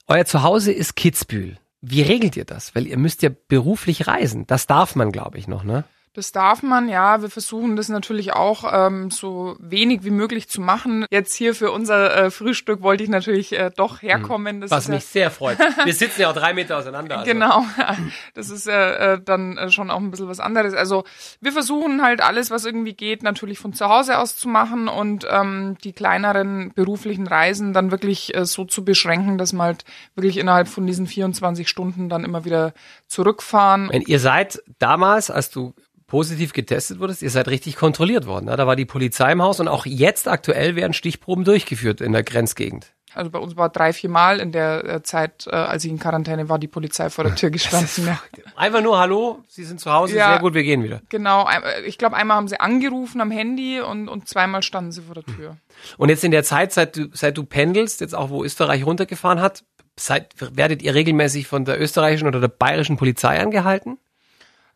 Euer 0.08 0.26
Zuhause 0.26 0.72
ist 0.72 0.96
Kitzbühel. 0.96 1.58
Wie 1.82 2.02
regelt 2.02 2.36
ihr 2.36 2.46
das? 2.46 2.76
Weil 2.76 2.88
ihr 2.88 2.98
müsst 2.98 3.22
ja 3.22 3.30
beruflich 3.48 4.08
reisen. 4.08 4.48
Das 4.48 4.68
darf 4.68 4.96
man, 4.96 5.12
glaube 5.12 5.38
ich, 5.38 5.48
noch, 5.48 5.64
ne? 5.64 5.84
Das 6.18 6.32
darf 6.32 6.64
man, 6.64 6.90
ja. 6.90 7.22
Wir 7.22 7.30
versuchen 7.30 7.76
das 7.76 7.90
natürlich 7.90 8.34
auch 8.34 8.64
ähm, 8.74 9.12
so 9.12 9.56
wenig 9.60 10.04
wie 10.04 10.10
möglich 10.10 10.50
zu 10.50 10.62
machen. 10.62 11.06
Jetzt 11.12 11.36
hier 11.36 11.54
für 11.54 11.70
unser 11.70 12.18
äh, 12.18 12.32
Frühstück 12.32 12.82
wollte 12.82 13.04
ich 13.04 13.10
natürlich 13.12 13.54
äh, 13.54 13.70
doch 13.76 14.02
hm. 14.02 14.10
herkommen. 14.10 14.60
Das 14.60 14.72
Was 14.72 14.88
mich 14.88 15.04
ja, 15.04 15.10
sehr 15.12 15.30
freut. 15.30 15.60
Wir 15.84 15.94
sitzen 15.94 16.22
ja 16.22 16.32
auch 16.32 16.34
drei 16.34 16.56
Meter 16.56 16.80
auseinander. 16.80 17.20
Also. 17.20 17.32
Genau, 17.32 17.64
das 18.34 18.50
ist 18.50 18.66
ja 18.66 19.14
äh, 19.14 19.22
dann 19.24 19.60
äh, 19.60 19.70
schon 19.70 19.92
auch 19.92 20.00
ein 20.00 20.10
bisschen 20.10 20.28
was 20.28 20.40
anderes. 20.40 20.74
Also 20.74 21.04
wir 21.40 21.52
versuchen 21.52 22.02
halt 22.02 22.22
alles, 22.22 22.50
was 22.50 22.66
irgendwie 22.66 22.94
geht, 22.94 23.22
natürlich 23.22 23.60
von 23.60 23.74
zu 23.74 23.88
Hause 23.88 24.18
aus 24.18 24.36
zu 24.38 24.50
machen 24.50 24.88
und 24.88 25.28
ähm, 25.30 25.78
die 25.84 25.94
kleineren 25.94 26.72
beruflichen 26.74 27.28
Reisen 27.28 27.74
dann 27.74 27.92
wirklich 27.92 28.36
äh, 28.36 28.44
so 28.46 28.66
zu 28.66 28.84
beschränken, 28.84 29.38
dass 29.38 29.54
man 29.54 29.68
halt 29.68 29.86
wirklich 30.16 30.38
innerhalb 30.38 30.68
von 30.68 30.88
diesen 30.88 31.06
24 31.06 31.70
Stunden 31.70 32.10
dann 32.10 32.24
immer 32.24 32.44
wieder 32.44 32.74
zurückfahren. 33.06 33.90
Wenn 33.92 34.02
ihr 34.02 34.20
seid 34.20 34.64
damals, 34.80 35.30
als 35.30 35.52
du 35.52 35.76
positiv 36.08 36.54
getestet 36.54 37.00
wurdest, 37.00 37.22
ihr 37.22 37.30
seid 37.30 37.50
richtig 37.50 37.76
kontrolliert 37.76 38.26
worden. 38.26 38.48
Da 38.48 38.66
war 38.66 38.76
die 38.76 38.86
Polizei 38.86 39.34
im 39.34 39.42
Haus 39.42 39.60
und 39.60 39.68
auch 39.68 39.86
jetzt 39.86 40.28
aktuell 40.28 40.76
werden 40.76 40.94
Stichproben 40.94 41.44
durchgeführt 41.44 42.02
in 42.02 42.14
der 42.14 42.24
Grenzgegend. 42.24 42.94
Also 43.14 43.32
bei 43.32 43.40
uns 43.40 43.58
war 43.58 43.70
drei, 43.70 43.94
vier 43.94 44.10
Mal 44.10 44.40
in 44.40 44.52
der 44.52 44.84
äh, 44.86 45.04
Zeit, 45.04 45.48
äh, 45.48 45.56
als 45.56 45.84
ich 45.84 45.92
in 45.92 45.98
Quarantäne 45.98 46.50
war, 46.50 46.60
die 46.60 46.68
Polizei 46.68 47.10
vor 47.10 47.24
der 47.24 47.36
Tür 47.36 47.50
gestanden. 47.52 48.06
Ja. 48.06 48.20
Einfach 48.56 48.82
nur 48.82 49.00
Hallo, 49.00 49.44
Sie 49.48 49.64
sind 49.64 49.80
zu 49.80 49.92
Hause, 49.92 50.18
ja, 50.18 50.34
sehr 50.34 50.40
gut, 50.40 50.54
wir 50.54 50.64
gehen 50.64 50.84
wieder. 50.84 51.02
Genau, 51.10 51.48
äh, 51.50 51.82
ich 51.86 51.98
glaube 51.98 52.16
einmal 52.16 52.38
haben 52.38 52.48
sie 52.48 52.60
angerufen 52.60 53.20
am 53.20 53.32
Handy 53.32 53.82
und, 53.82 54.08
und 54.08 54.28
zweimal 54.28 54.62
standen 54.62 54.92
sie 54.92 55.02
vor 55.02 55.16
der 55.16 55.26
Tür. 55.26 55.58
Und 55.98 56.10
jetzt 56.10 56.24
in 56.24 56.32
der 56.32 56.44
Zeit, 56.44 56.74
seit 56.74 56.96
du, 56.96 57.08
seit 57.12 57.38
du 57.38 57.44
pendelst, 57.44 58.02
jetzt 58.02 58.14
auch 58.14 58.30
wo 58.30 58.44
Österreich 58.44 58.86
runtergefahren 58.86 59.42
hat, 59.42 59.64
seid, 59.96 60.36
werdet 60.56 60.84
ihr 60.84 60.94
regelmäßig 60.94 61.48
von 61.48 61.66
der 61.66 61.82
österreichischen 61.82 62.28
oder 62.28 62.40
der 62.40 62.50
bayerischen 62.50 62.98
Polizei 62.98 63.40
angehalten? 63.40 63.98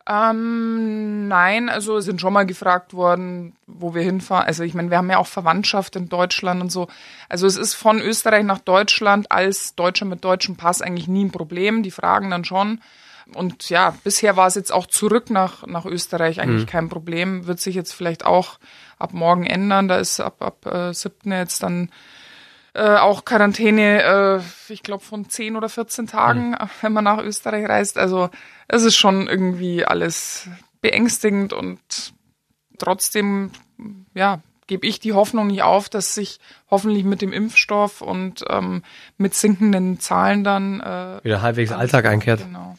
Ähm, 0.08 1.28
nein, 1.28 1.68
also 1.68 2.00
sind 2.00 2.20
schon 2.20 2.32
mal 2.32 2.46
gefragt 2.46 2.92
worden, 2.92 3.54
wo 3.66 3.94
wir 3.94 4.02
hinfahren. 4.02 4.46
Also 4.46 4.64
ich 4.64 4.74
meine, 4.74 4.90
wir 4.90 4.98
haben 4.98 5.10
ja 5.10 5.18
auch 5.18 5.26
Verwandtschaft 5.26 5.94
in 5.96 6.08
Deutschland 6.08 6.60
und 6.60 6.72
so. 6.72 6.88
Also 7.28 7.46
es 7.46 7.56
ist 7.56 7.74
von 7.74 8.00
Österreich 8.00 8.44
nach 8.44 8.58
Deutschland 8.58 9.30
als 9.30 9.76
Deutscher 9.76 10.04
mit 10.04 10.24
deutschem 10.24 10.56
Pass 10.56 10.82
eigentlich 10.82 11.08
nie 11.08 11.24
ein 11.24 11.30
Problem. 11.30 11.82
Die 11.82 11.92
fragen 11.92 12.30
dann 12.30 12.44
schon. 12.44 12.80
Und 13.34 13.70
ja, 13.70 13.94
bisher 14.02 14.36
war 14.36 14.48
es 14.48 14.56
jetzt 14.56 14.72
auch 14.72 14.86
zurück 14.86 15.30
nach, 15.30 15.66
nach 15.66 15.86
Österreich 15.86 16.40
eigentlich 16.40 16.66
mhm. 16.66 16.70
kein 16.70 16.88
Problem. 16.88 17.46
Wird 17.46 17.60
sich 17.60 17.76
jetzt 17.76 17.92
vielleicht 17.92 18.26
auch 18.26 18.58
ab 18.98 19.12
morgen 19.12 19.46
ändern. 19.46 19.88
Da 19.88 19.98
ist 19.98 20.18
ab, 20.20 20.42
ab 20.42 20.66
äh, 20.66 20.92
7. 20.92 21.30
jetzt 21.30 21.62
dann 21.62 21.90
äh, 22.74 22.96
auch 22.96 23.24
Quarantäne, 23.24 24.02
äh, 24.02 24.72
ich 24.72 24.82
glaube, 24.82 25.04
von 25.04 25.28
10 25.28 25.56
oder 25.56 25.68
14 25.68 26.06
Tagen, 26.06 26.50
mhm. 26.50 26.56
wenn 26.80 26.92
man 26.92 27.04
nach 27.04 27.18
Österreich 27.18 27.68
reist. 27.68 27.98
Also 27.98 28.30
es 28.68 28.82
ist 28.82 28.96
schon 28.96 29.28
irgendwie 29.28 29.84
alles 29.84 30.48
beängstigend 30.80 31.52
und 31.52 31.80
trotzdem, 32.78 33.50
ja, 34.14 34.40
gebe 34.66 34.86
ich 34.86 35.00
die 35.00 35.12
Hoffnung 35.12 35.48
nicht 35.48 35.62
auf, 35.62 35.88
dass 35.88 36.14
sich 36.14 36.40
hoffentlich 36.70 37.04
mit 37.04 37.20
dem 37.20 37.32
Impfstoff 37.32 38.00
und 38.00 38.44
ähm, 38.48 38.82
mit 39.18 39.34
sinkenden 39.34 40.00
Zahlen 40.00 40.44
dann 40.44 40.80
äh, 40.80 41.20
wieder 41.22 41.42
halbwegs 41.42 41.72
Alltag 41.72 42.06
einkehrt. 42.06 42.44
Genau. 42.44 42.76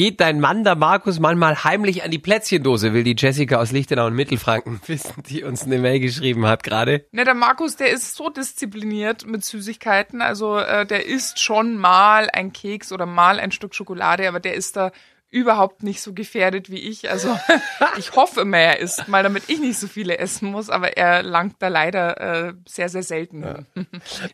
Geht 0.00 0.22
dein 0.22 0.40
Mann, 0.40 0.64
der 0.64 0.76
Markus, 0.76 1.20
manchmal 1.20 1.62
heimlich 1.62 2.02
an 2.02 2.10
die 2.10 2.18
Plätzchendose, 2.18 2.94
will 2.94 3.04
die 3.04 3.16
Jessica 3.18 3.58
aus 3.58 3.70
Lichtenau 3.70 4.06
und 4.06 4.14
Mittelfranken 4.14 4.80
wissen, 4.86 5.22
die 5.28 5.44
uns 5.44 5.64
eine 5.64 5.76
Mail 5.76 6.00
geschrieben 6.00 6.46
hat 6.46 6.62
gerade. 6.62 7.04
Ne, 7.12 7.24
der 7.24 7.34
Markus, 7.34 7.76
der 7.76 7.90
ist 7.90 8.14
so 8.14 8.30
diszipliniert 8.30 9.26
mit 9.26 9.44
Süßigkeiten. 9.44 10.22
Also 10.22 10.56
äh, 10.56 10.86
der 10.86 11.04
isst 11.04 11.38
schon 11.38 11.76
mal 11.76 12.30
ein 12.32 12.54
Keks 12.54 12.92
oder 12.92 13.04
mal 13.04 13.38
ein 13.38 13.52
Stück 13.52 13.74
Schokolade, 13.74 14.26
aber 14.26 14.40
der 14.40 14.54
ist 14.54 14.74
da 14.74 14.90
überhaupt 15.30 15.82
nicht 15.82 16.00
so 16.00 16.12
gefährdet 16.12 16.70
wie 16.70 16.78
ich. 16.78 17.10
Also 17.10 17.38
ich 17.98 18.12
hoffe 18.12 18.42
immer, 18.42 18.58
er 18.58 18.80
isst 18.80 19.08
mal, 19.08 19.22
damit 19.22 19.44
ich 19.48 19.60
nicht 19.60 19.78
so 19.78 19.86
viele 19.86 20.18
essen 20.18 20.50
muss, 20.50 20.70
aber 20.70 20.96
er 20.96 21.22
langt 21.22 21.56
da 21.60 21.68
leider 21.68 22.48
äh, 22.48 22.54
sehr, 22.66 22.88
sehr 22.88 23.02
selten. 23.02 23.42
Ja. 23.42 23.58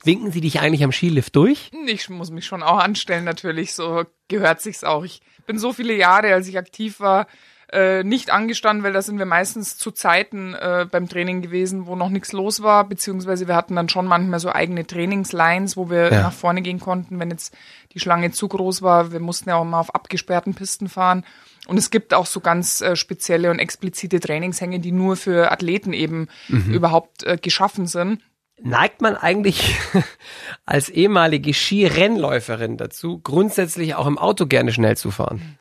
Winken 0.05 0.33
Sie 0.33 0.41
dich 0.41 0.61
eigentlich 0.61 0.85
am 0.85 0.93
Skilift 0.93 1.37
durch? 1.37 1.71
Ich 1.87 2.09
muss 2.09 2.31
mich 2.31 2.47
schon 2.47 2.63
auch 2.63 2.79
anstellen, 2.79 3.25
natürlich. 3.25 3.75
So 3.75 4.05
gehört 4.29 4.61
sich's 4.63 4.85
auch. 4.85 5.05
Ich 5.05 5.21
bin 5.47 5.59
so 5.59 5.73
viele 5.73 5.95
Jahre, 5.95 6.33
als 6.33 6.49
ich 6.49 6.59
aktiv 6.59 6.99
war, 7.01 7.27
äh, 7.73 8.05
nicht 8.05 8.31
angestanden, 8.31 8.85
weil 8.85 8.93
da 8.93 9.03
sind 9.03 9.19
wir 9.19 9.27
meistens 9.27 9.77
zu 9.77 9.91
Zeiten 9.91 10.55
äh, 10.55 10.87
beim 10.91 11.09
Training 11.09 11.43
gewesen, 11.43 11.87
wo 11.87 11.97
noch 11.97 12.11
nichts 12.11 12.33
los 12.33 12.63
war, 12.63 12.89
beziehungsweise 12.89 13.49
wir 13.49 13.57
hatten 13.57 13.75
dann 13.75 13.89
schon 13.89 14.07
manchmal 14.07 14.39
so 14.39 14.53
eigene 14.53 14.87
Trainingslines, 14.87 15.77
wo 15.77 15.91
wir 15.91 16.13
ja. 16.13 16.23
nach 16.23 16.33
vorne 16.33 16.63
gehen 16.63 16.79
konnten, 16.79 17.19
wenn 17.19 17.31
jetzt 17.31 17.57
die 17.93 17.99
Schlange 18.01 18.31
zu 18.31 18.47
groß 18.47 18.83
war. 18.83 19.11
Wir 19.11 19.21
mussten 19.21 19.49
ja 19.49 19.57
auch 19.57 19.65
mal 19.65 19.81
auf 19.81 19.95
abgesperrten 19.95 20.55
Pisten 20.55 20.89
fahren. 20.89 21.25
Und 21.67 21.77
es 21.77 21.91
gibt 21.91 22.15
auch 22.15 22.27
so 22.27 22.39
ganz 22.41 22.81
äh, 22.81 22.95
spezielle 22.95 23.51
und 23.51 23.59
explizite 23.59 24.21
Trainingshänge, 24.21 24.79
die 24.79 24.93
nur 24.93 25.17
für 25.17 25.51
Athleten 25.51 25.93
eben 25.93 26.29
mhm. 26.47 26.73
überhaupt 26.73 27.25
äh, 27.25 27.37
geschaffen 27.37 27.89
sind. 27.89 28.23
Neigt 28.63 29.03
man 29.03 29.17
eigentlich 29.17 29.77
als 30.67 30.89
ehemalige 30.89 31.53
Skirennläuferin 31.53 32.77
dazu, 32.77 33.19
grundsätzlich 33.19 33.97
auch 33.97 34.07
im 34.07 34.19
Auto 34.19 34.47
gerne 34.47 34.73
schnell 34.73 34.97
zu 34.97 35.11
fahren? 35.11 35.59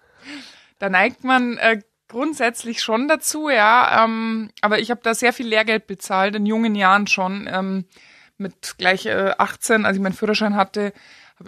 Da 0.80 0.90
neigt 0.90 1.24
man 1.24 1.58
äh, 1.58 1.82
grundsätzlich 2.16 2.82
schon 2.82 3.10
dazu, 3.10 3.50
ja. 3.50 4.06
Ähm, 4.06 4.50
aber 4.62 4.80
ich 4.80 4.90
habe 4.90 5.02
da 5.04 5.14
sehr 5.14 5.34
viel 5.34 5.48
Lehrgeld 5.48 5.86
bezahlt, 5.86 6.34
in 6.36 6.46
jungen 6.46 6.74
Jahren 6.74 7.08
schon. 7.08 7.50
Ähm, 7.52 7.84
mit 8.38 8.76
gleich 8.78 9.06
äh, 9.06 9.34
18, 9.38 9.86
als 9.86 9.98
ich 9.98 10.02
meinen 10.02 10.14
Führerschein 10.14 10.56
hatte, 10.56 10.94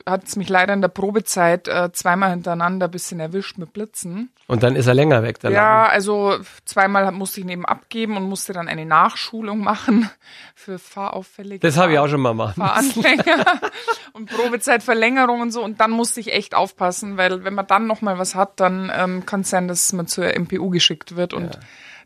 hat 0.05 0.25
es 0.25 0.35
mich 0.35 0.49
leider 0.49 0.73
in 0.73 0.81
der 0.81 0.89
Probezeit 0.89 1.67
äh, 1.67 1.91
zweimal 1.93 2.31
hintereinander 2.31 2.87
ein 2.87 2.91
bisschen 2.91 3.19
erwischt 3.19 3.57
mit 3.57 3.71
Blitzen. 3.71 4.29
Und 4.47 4.63
dann 4.63 4.75
ist 4.75 4.87
er 4.87 4.93
länger 4.93 5.23
weg, 5.23 5.39
der 5.39 5.51
Ja, 5.51 5.87
also 5.87 6.37
zweimal 6.65 7.11
musste 7.11 7.39
ich 7.39 7.45
neben 7.45 7.65
abgeben 7.65 8.17
und 8.17 8.23
musste 8.23 8.51
dann 8.51 8.67
eine 8.67 8.85
Nachschulung 8.85 9.59
machen 9.59 10.09
für 10.55 10.77
fahrauffällige 10.77 11.59
Das 11.59 11.77
habe 11.77 11.93
ich 11.93 11.99
auch 11.99 12.09
schon 12.09 12.21
mal 12.21 12.33
machen 12.33 12.61
Fahranfänger 12.61 13.61
und 14.13 14.29
Probezeitverlängerung 14.29 15.41
und 15.41 15.51
so. 15.51 15.63
Und 15.63 15.79
dann 15.79 15.91
musste 15.91 16.19
ich 16.19 16.33
echt 16.33 16.53
aufpassen, 16.53 17.15
weil 17.17 17.45
wenn 17.45 17.53
man 17.53 17.67
dann 17.67 17.87
nochmal 17.87 18.19
was 18.19 18.35
hat, 18.35 18.59
dann 18.59 18.91
ähm, 18.93 19.25
kann 19.25 19.41
es 19.41 19.49
sein, 19.49 19.69
dass 19.69 19.93
man 19.93 20.07
zur 20.07 20.25
MPU 20.37 20.69
geschickt 20.69 21.15
wird 21.15 21.33
und 21.33 21.55
ja 21.55 21.61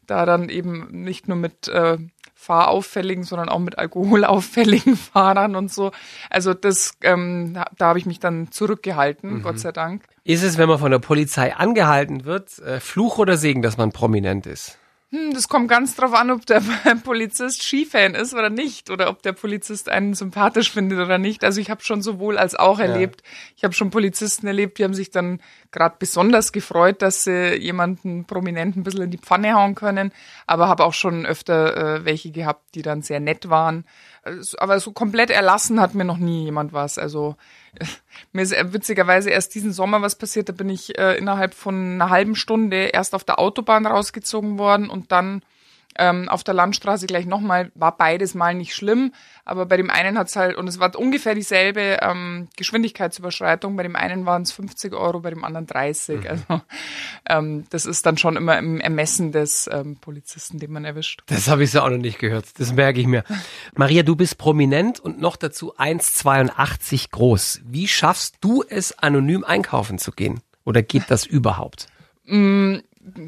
da 0.08 0.26
dann 0.26 0.50
eben 0.50 0.88
nicht 1.04 1.28
nur 1.30 1.38
mit 1.38 1.70
äh, 1.70 1.98
fahrauffälligen, 2.42 3.24
sondern 3.24 3.50
auch 3.50 3.60
mit 3.60 3.78
alkoholauffälligen 3.78 4.96
Fahrern 5.14 5.56
und 5.56 5.72
so. 5.72 5.92
Also 6.32 6.56
das, 6.56 6.96
ähm, 7.04 7.56
da 7.78 7.86
habe 7.86 8.00
ich 8.00 8.08
mich 8.08 8.20
dann 8.20 8.52
zurückgehalten, 8.52 9.36
mhm. 9.36 9.44
Gott 9.44 9.60
sei 9.60 9.72
Dank. 9.72 10.04
Ist 10.24 10.42
es, 10.42 10.58
wenn 10.58 10.68
man 10.68 10.80
von 10.80 10.90
der 10.90 11.00
Polizei 11.00 11.56
angehalten 11.56 12.26
wird, 12.26 12.58
äh, 12.60 12.80
Fluch 12.80 13.20
oder 13.20 13.38
Segen, 13.38 13.62
dass 13.62 13.78
man 13.78 13.92
prominent 13.92 14.48
ist? 14.48 14.80
Hm, 15.14 15.34
das 15.34 15.50
kommt 15.50 15.68
ganz 15.68 15.98
drauf 15.98 16.14
an, 16.14 16.32
ob 16.32 16.46
der 16.46 16.62
Polizist 17.04 17.64
Skifan 17.64 18.16
ist 18.16 18.34
oder 18.34 18.50
nicht 18.50 18.90
oder 18.90 19.10
ob 19.10 19.22
der 19.22 19.34
Polizist 19.34 19.90
einen 19.90 20.14
sympathisch 20.14 20.72
findet 20.72 21.00
oder 21.00 21.18
nicht. 21.18 21.44
Also 21.44 21.60
ich 21.60 21.70
habe 21.70 21.84
schon 21.84 22.02
sowohl 22.02 22.38
als 22.38 22.56
auch 22.56 22.80
erlebt. 22.80 23.22
Ja. 23.22 23.28
Ich 23.58 23.64
habe 23.66 23.74
schon 23.74 23.90
Polizisten 23.90 24.48
erlebt, 24.48 24.78
die 24.78 24.86
haben 24.86 24.94
sich 24.94 25.12
dann 25.12 25.42
gerade 25.72 25.96
besonders 26.00 26.54
gefreut, 26.54 27.02
dass 27.02 27.26
sie 27.26 27.56
jemanden 27.58 28.24
prominent 28.24 28.78
ein 28.78 28.84
bisschen 28.84 29.02
in 29.02 29.12
die 29.12 29.18
Pfanne 29.18 29.54
hauen 29.54 29.76
können, 29.76 30.14
aber 30.48 30.70
habe 30.70 30.86
auch 30.86 30.94
schon 30.94 31.26
öfter 31.26 31.98
äh, 31.98 32.06
welche 32.06 32.32
gehabt, 32.32 32.74
die 32.76 32.82
dann 32.82 33.02
sehr 33.02 33.20
nett 33.20 33.50
waren. 33.50 33.84
Aber 34.58 34.80
so 34.80 34.92
komplett 34.92 35.32
erlassen 35.32 35.82
hat 35.82 35.96
mir 35.96 36.04
noch 36.04 36.18
nie 36.18 36.46
jemand 36.46 36.74
was. 36.74 36.98
Also 36.98 37.36
mir 38.32 38.44
ist 38.44 38.54
witzigerweise 38.74 39.30
erst 39.30 39.56
diesen 39.56 39.74
Sommer 39.74 40.02
was 40.02 40.16
passiert. 40.16 40.50
Da 40.50 40.54
bin 40.54 40.70
ich 40.70 40.98
äh, 40.98 41.18
innerhalb 41.18 41.54
von 41.54 41.94
einer 41.94 42.10
halben 42.10 42.36
Stunde 42.36 42.86
erst 42.86 43.16
auf 43.16 43.24
der 43.24 43.40
Autobahn 43.40 43.86
rausgezogen 43.86 44.60
worden 44.60 44.90
und 44.90 45.12
dann 45.12 45.42
ähm, 45.98 46.30
auf 46.30 46.44
der 46.44 46.54
Landstraße 46.54 47.08
gleich 47.08 47.26
nochmal, 47.26 47.72
war 47.76 47.98
beides 47.98 48.34
mal 48.34 48.54
nicht 48.54 48.76
schlimm, 48.76 49.14
aber 49.46 49.66
bei 49.66 49.78
dem 49.78 49.90
einen 49.90 50.18
hat's 50.18 50.36
halt, 50.36 50.56
und 50.56 50.68
es 50.68 50.80
war 50.80 50.96
ungefähr 50.96 51.36
dieselbe 51.36 52.00
ähm, 52.02 52.48
Geschwindigkeitsüberschreitung, 52.58 53.76
bei 53.76 53.84
dem 53.84 53.96
einen 53.96 54.26
waren 54.26 54.44
es 54.44 54.52
50 54.52 54.94
Euro, 54.94 55.20
bei 55.20 55.30
dem 55.30 55.44
anderen 55.44 55.68
30. 55.68 56.22
Mhm. 56.22 56.28
Also 56.28 56.62
ähm, 57.30 57.66
das 57.70 57.86
ist 57.86 58.06
dann 58.06 58.18
schon 58.18 58.36
immer 58.38 58.58
im 58.58 58.80
Ermessen 58.80 59.32
des 59.32 59.70
ähm, 59.72 59.98
Polizisten, 59.98 60.60
den 60.60 60.72
man 60.72 60.86
erwischt. 60.86 61.24
Das 61.28 61.48
habe 61.48 61.64
ich 61.64 61.74
ja 61.74 61.84
auch 61.84 61.90
noch 61.90 61.98
nicht 61.98 62.20
gehört, 62.20 62.46
das 62.58 62.74
merke 62.74 63.00
ich 63.00 63.08
mir. 63.08 63.24
Maria, 63.76 64.04
du 64.04 64.16
bist 64.16 64.38
prominent 64.38 65.00
und 65.00 65.20
noch 65.20 65.36
dazu 65.36 65.76
1,82 65.76 67.12
groß. 67.12 67.62
Wie 67.66 67.88
schaffst 67.88 68.36
du 68.42 68.64
es, 68.68 68.98
anonym 68.98 69.44
einkaufen 69.44 69.98
zu 69.98 70.12
gehen? 70.12 70.42
Oder 70.64 70.84
geht 70.84 71.04
das 71.10 71.26
überhaupt? 71.26 71.88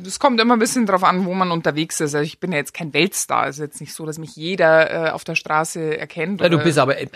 Es 0.06 0.20
kommt 0.20 0.40
immer 0.40 0.56
ein 0.56 0.60
bisschen 0.60 0.86
drauf 0.86 1.04
an, 1.04 1.26
wo 1.26 1.34
man 1.34 1.52
unterwegs 1.52 2.00
ist. 2.00 2.14
Also 2.14 2.26
ich 2.26 2.40
bin 2.40 2.52
ja 2.52 2.58
jetzt 2.58 2.74
kein 2.74 2.94
Weltstar. 2.94 3.48
Es 3.48 3.58
ist 3.58 3.62
jetzt 3.62 3.82
nicht 3.82 3.94
so, 3.94 4.06
dass 4.06 4.18
mich 4.20 4.36
jeder 4.36 5.08
äh, 5.08 5.10
auf 5.12 5.24
der 5.24 5.36
Straße 5.36 5.98
erkennt. 5.98 6.42
Ja, 6.42 6.50
du 6.50 6.60
bist 6.60 6.78
aber 6.78 7.00
äh, 7.00 7.08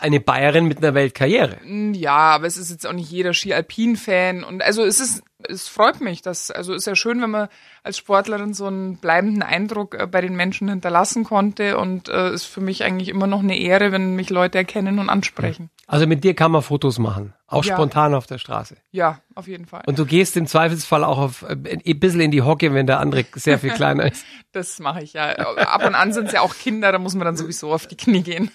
eine 0.00 0.20
Bayerin 0.20 0.66
mit 0.66 0.78
einer 0.78 0.94
Weltkarriere. 0.94 1.58
Ja, 1.92 2.16
aber 2.34 2.46
es 2.46 2.56
ist 2.56 2.70
jetzt 2.70 2.86
auch 2.86 2.92
nicht 2.92 3.10
jeder 3.10 3.34
Ski-Alpin-Fan. 3.34 4.44
Und 4.44 4.62
also 4.62 4.84
es 4.84 5.00
ist, 5.00 5.22
es 5.48 5.68
freut 5.68 6.00
mich, 6.00 6.22
dass, 6.22 6.50
also 6.50 6.72
ist 6.72 6.86
ja 6.86 6.94
schön, 6.94 7.20
wenn 7.20 7.30
man 7.30 7.48
als 7.82 7.98
Sportlerin 7.98 8.54
so 8.54 8.66
einen 8.66 8.98
bleibenden 8.98 9.42
Eindruck 9.42 9.94
äh, 9.98 10.06
bei 10.06 10.20
den 10.20 10.36
Menschen 10.36 10.68
hinterlassen 10.68 11.24
konnte. 11.24 11.78
Und 11.78 12.08
äh, 12.08 12.32
ist 12.32 12.44
für 12.44 12.60
mich 12.60 12.84
eigentlich 12.84 13.08
immer 13.08 13.26
noch 13.26 13.40
eine 13.40 13.58
Ehre, 13.58 13.90
wenn 13.92 14.14
mich 14.14 14.30
Leute 14.30 14.58
erkennen 14.58 14.98
und 14.98 15.08
ansprechen. 15.08 15.70
Also 15.86 16.06
mit 16.06 16.22
dir 16.22 16.34
kann 16.34 16.52
man 16.52 16.62
Fotos 16.62 16.98
machen. 16.98 17.34
Auch 17.52 17.64
ja. 17.66 17.74
spontan 17.74 18.14
auf 18.14 18.26
der 18.26 18.38
Straße. 18.38 18.76
Ja, 18.92 19.20
auf 19.34 19.46
jeden 19.46 19.66
Fall. 19.66 19.82
Und 19.86 19.98
du 19.98 20.06
gehst 20.06 20.38
im 20.38 20.46
Zweifelsfall 20.46 21.04
auch 21.04 21.18
auf, 21.18 21.42
äh, 21.42 21.52
ein 21.52 22.00
bisschen 22.00 22.20
in 22.20 22.30
die 22.30 22.40
Hocke, 22.40 22.72
wenn 22.72 22.86
der 22.86 22.98
andere 22.98 23.26
sehr 23.34 23.58
viel 23.58 23.70
kleiner 23.70 24.10
ist. 24.10 24.24
das 24.52 24.78
mache 24.78 25.02
ich 25.02 25.12
ja. 25.12 25.32
Ab 25.32 25.84
und 25.86 25.94
an 25.94 26.14
sind 26.14 26.26
es 26.28 26.32
ja 26.32 26.40
auch 26.40 26.54
Kinder, 26.54 26.92
da 26.92 26.98
muss 26.98 27.14
man 27.14 27.26
dann 27.26 27.36
sowieso 27.36 27.70
auf 27.70 27.86
die 27.86 27.96
Knie 27.96 28.22
gehen. 28.22 28.50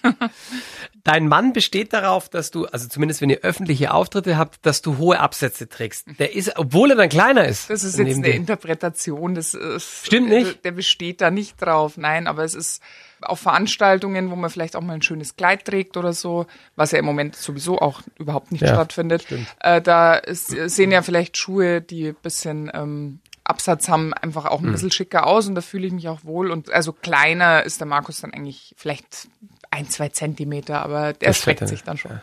Dein 1.04 1.28
Mann 1.28 1.52
besteht 1.52 1.92
darauf, 1.92 2.28
dass 2.28 2.50
du, 2.50 2.66
also 2.66 2.88
zumindest 2.88 3.20
wenn 3.20 3.30
ihr 3.30 3.38
öffentliche 3.42 3.94
Auftritte 3.94 4.36
habt, 4.36 4.66
dass 4.66 4.82
du 4.82 4.98
hohe 4.98 5.20
Absätze 5.20 5.68
trägst. 5.68 6.06
Der 6.18 6.34
ist, 6.34 6.58
obwohl 6.58 6.90
er 6.90 6.96
dann 6.96 7.08
kleiner 7.08 7.46
ist. 7.46 7.70
Das 7.70 7.84
ist 7.84 7.98
jetzt 7.98 8.16
eine 8.16 8.28
Interpretation. 8.30 9.36
Das 9.36 9.54
ist, 9.54 10.06
Stimmt 10.06 10.28
nicht. 10.28 10.64
Der 10.64 10.72
besteht 10.72 11.20
da 11.20 11.30
nicht 11.30 11.62
drauf. 11.62 11.96
Nein, 11.96 12.26
aber 12.26 12.42
es 12.42 12.56
ist 12.56 12.82
auf 13.22 13.40
Veranstaltungen, 13.40 14.30
wo 14.30 14.36
man 14.36 14.50
vielleicht 14.50 14.76
auch 14.76 14.80
mal 14.80 14.94
ein 14.94 15.02
schönes 15.02 15.36
Kleid 15.36 15.64
trägt 15.64 15.96
oder 15.96 16.12
so, 16.12 16.46
was 16.76 16.92
ja 16.92 16.98
im 16.98 17.04
Moment 17.04 17.36
sowieso 17.36 17.80
auch 17.80 18.02
überhaupt 18.18 18.52
nicht 18.52 18.62
ja, 18.62 18.68
stattfindet. 18.68 19.26
Äh, 19.60 19.80
da 19.80 20.14
ist, 20.14 20.48
sehen 20.48 20.90
ja 20.90 21.02
vielleicht 21.02 21.36
Schuhe, 21.36 21.80
die 21.80 22.12
bisschen 22.12 22.70
ähm, 22.74 23.20
Absatz 23.44 23.88
haben, 23.88 24.12
einfach 24.14 24.44
auch 24.44 24.60
ein 24.60 24.66
mhm. 24.66 24.72
bisschen 24.72 24.92
schicker 24.92 25.26
aus 25.26 25.46
und 25.46 25.54
da 25.54 25.60
fühle 25.60 25.86
ich 25.86 25.92
mich 25.92 26.08
auch 26.08 26.24
wohl. 26.24 26.50
Und 26.50 26.70
also 26.70 26.92
kleiner 26.92 27.64
ist 27.64 27.80
der 27.80 27.86
Markus 27.86 28.20
dann 28.20 28.32
eigentlich 28.34 28.74
vielleicht 28.76 29.28
ein, 29.70 29.88
zwei 29.88 30.08
Zentimeter, 30.08 30.82
aber 30.82 31.12
der 31.12 31.32
streckt 31.32 31.66
sich 31.66 31.82
dann 31.82 31.98
schon. 31.98 32.20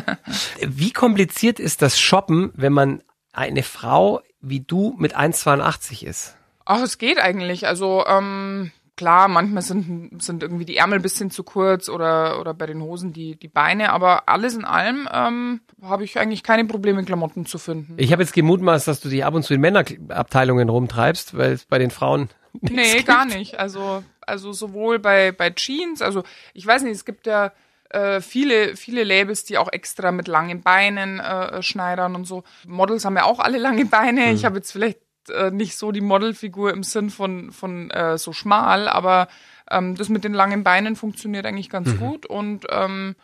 Wie 0.60 0.92
kompliziert 0.92 1.60
ist 1.60 1.82
das 1.82 2.00
Shoppen, 2.00 2.52
wenn 2.54 2.72
man 2.72 3.02
eine 3.32 3.62
Frau 3.62 4.20
wie 4.42 4.60
du 4.60 4.94
mit 4.98 5.16
1,82 5.16 6.04
ist? 6.04 6.36
Ach, 6.64 6.80
es 6.82 6.98
geht 6.98 7.18
eigentlich. 7.18 7.66
Also 7.66 8.04
ähm, 8.06 8.72
klar, 8.96 9.28
manchmal 9.28 9.62
sind, 9.62 10.22
sind 10.22 10.42
irgendwie 10.42 10.64
die 10.64 10.76
Ärmel 10.76 11.00
bisschen 11.00 11.30
zu 11.30 11.44
kurz 11.44 11.88
oder, 11.88 12.40
oder 12.40 12.54
bei 12.54 12.66
den 12.66 12.82
Hosen 12.82 13.12
die, 13.12 13.36
die 13.36 13.48
Beine, 13.48 13.92
aber 13.92 14.28
alles 14.28 14.54
in 14.54 14.64
allem 14.64 15.08
ähm, 15.12 15.60
habe 15.82 16.04
ich 16.04 16.18
eigentlich 16.18 16.42
keine 16.42 16.64
Probleme, 16.64 17.04
Klamotten 17.04 17.46
zu 17.46 17.58
finden. 17.58 17.94
Ich 17.96 18.12
habe 18.12 18.22
jetzt 18.22 18.34
gemutmaßt, 18.34 18.86
dass 18.86 19.00
du 19.00 19.08
dich 19.08 19.24
ab 19.24 19.34
und 19.34 19.42
zu 19.42 19.54
in 19.54 19.60
Männerabteilungen 19.60 20.68
rumtreibst, 20.68 21.36
weil 21.36 21.52
es 21.52 21.64
bei 21.64 21.78
den 21.78 21.90
Frauen. 21.90 22.28
Nee, 22.60 22.96
gibt. 22.96 23.06
gar 23.06 23.24
nicht. 23.24 23.58
Also, 23.58 24.04
also 24.20 24.52
sowohl 24.52 24.98
bei, 24.98 25.32
bei 25.32 25.48
Jeans, 25.48 26.02
also 26.02 26.22
ich 26.52 26.66
weiß 26.66 26.82
nicht, 26.82 26.92
es 26.92 27.06
gibt 27.06 27.26
ja 27.26 27.52
äh, 27.88 28.20
viele, 28.20 28.76
viele 28.76 29.04
Labels, 29.04 29.44
die 29.44 29.56
auch 29.56 29.72
extra 29.72 30.12
mit 30.12 30.28
langen 30.28 30.60
Beinen 30.60 31.18
äh, 31.18 31.62
schneidern 31.62 32.14
und 32.14 32.26
so. 32.26 32.44
Models 32.66 33.06
haben 33.06 33.16
ja 33.16 33.24
auch 33.24 33.38
alle 33.38 33.56
lange 33.56 33.86
Beine. 33.86 34.26
Mhm. 34.26 34.34
Ich 34.34 34.44
habe 34.44 34.56
jetzt 34.56 34.70
vielleicht 34.70 34.98
äh, 35.32 35.50
nicht 35.50 35.76
so 35.76 35.92
die 35.92 36.00
Modelfigur 36.00 36.72
im 36.72 36.82
Sinn 36.82 37.10
von, 37.10 37.52
von 37.52 37.90
äh, 37.90 38.18
so 38.18 38.32
schmal, 38.32 38.88
aber 38.88 39.28
ähm, 39.70 39.96
das 39.96 40.08
mit 40.08 40.24
den 40.24 40.34
langen 40.34 40.64
Beinen 40.64 40.96
funktioniert 40.96 41.46
eigentlich 41.46 41.70
ganz 41.70 41.88
mhm. 41.94 41.98
gut 41.98 42.26
und 42.26 42.66
ähm, 42.70 43.16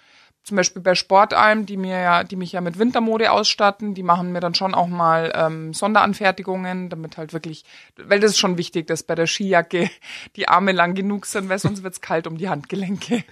zum 0.49 0.57
Beispiel 0.57 0.83
bei 0.83 0.95
Sportalm, 0.95 1.67
die 1.67 1.77
mir 1.77 2.01
ja, 2.01 2.25
die 2.25 2.37
mich 2.37 2.53
ja 2.53 2.61
mit 2.61 2.79
Wintermode 2.79 3.31
ausstatten, 3.31 3.95
die 3.95 4.03
machen 4.03 4.33
mir 4.33 4.41
dann 4.41 4.55
schon 4.55 4.75
auch 4.75 4.87
mal 4.87 5.31
ähm, 5.35 5.75
Sonderanfertigungen, 5.75 6.89
damit 6.89 7.19
halt 7.19 7.33
wirklich, 7.33 7.65
weil 7.97 8.19
das 8.19 8.33
ist 8.33 8.39
schon 8.39 8.57
wichtig, 8.57 8.87
dass 8.87 9.03
bei 9.03 9.15
der 9.15 9.27
Skijacke 9.27 9.91
die 10.37 10.49
Arme 10.49 10.73
lang 10.73 10.95
genug 10.95 11.27
sind, 11.27 11.49
weil 11.51 11.59
sonst 11.59 11.83
wird's 11.83 12.01
kalt 12.01 12.27
um 12.27 12.39
die 12.39 12.49
Handgelenke. 12.49 13.25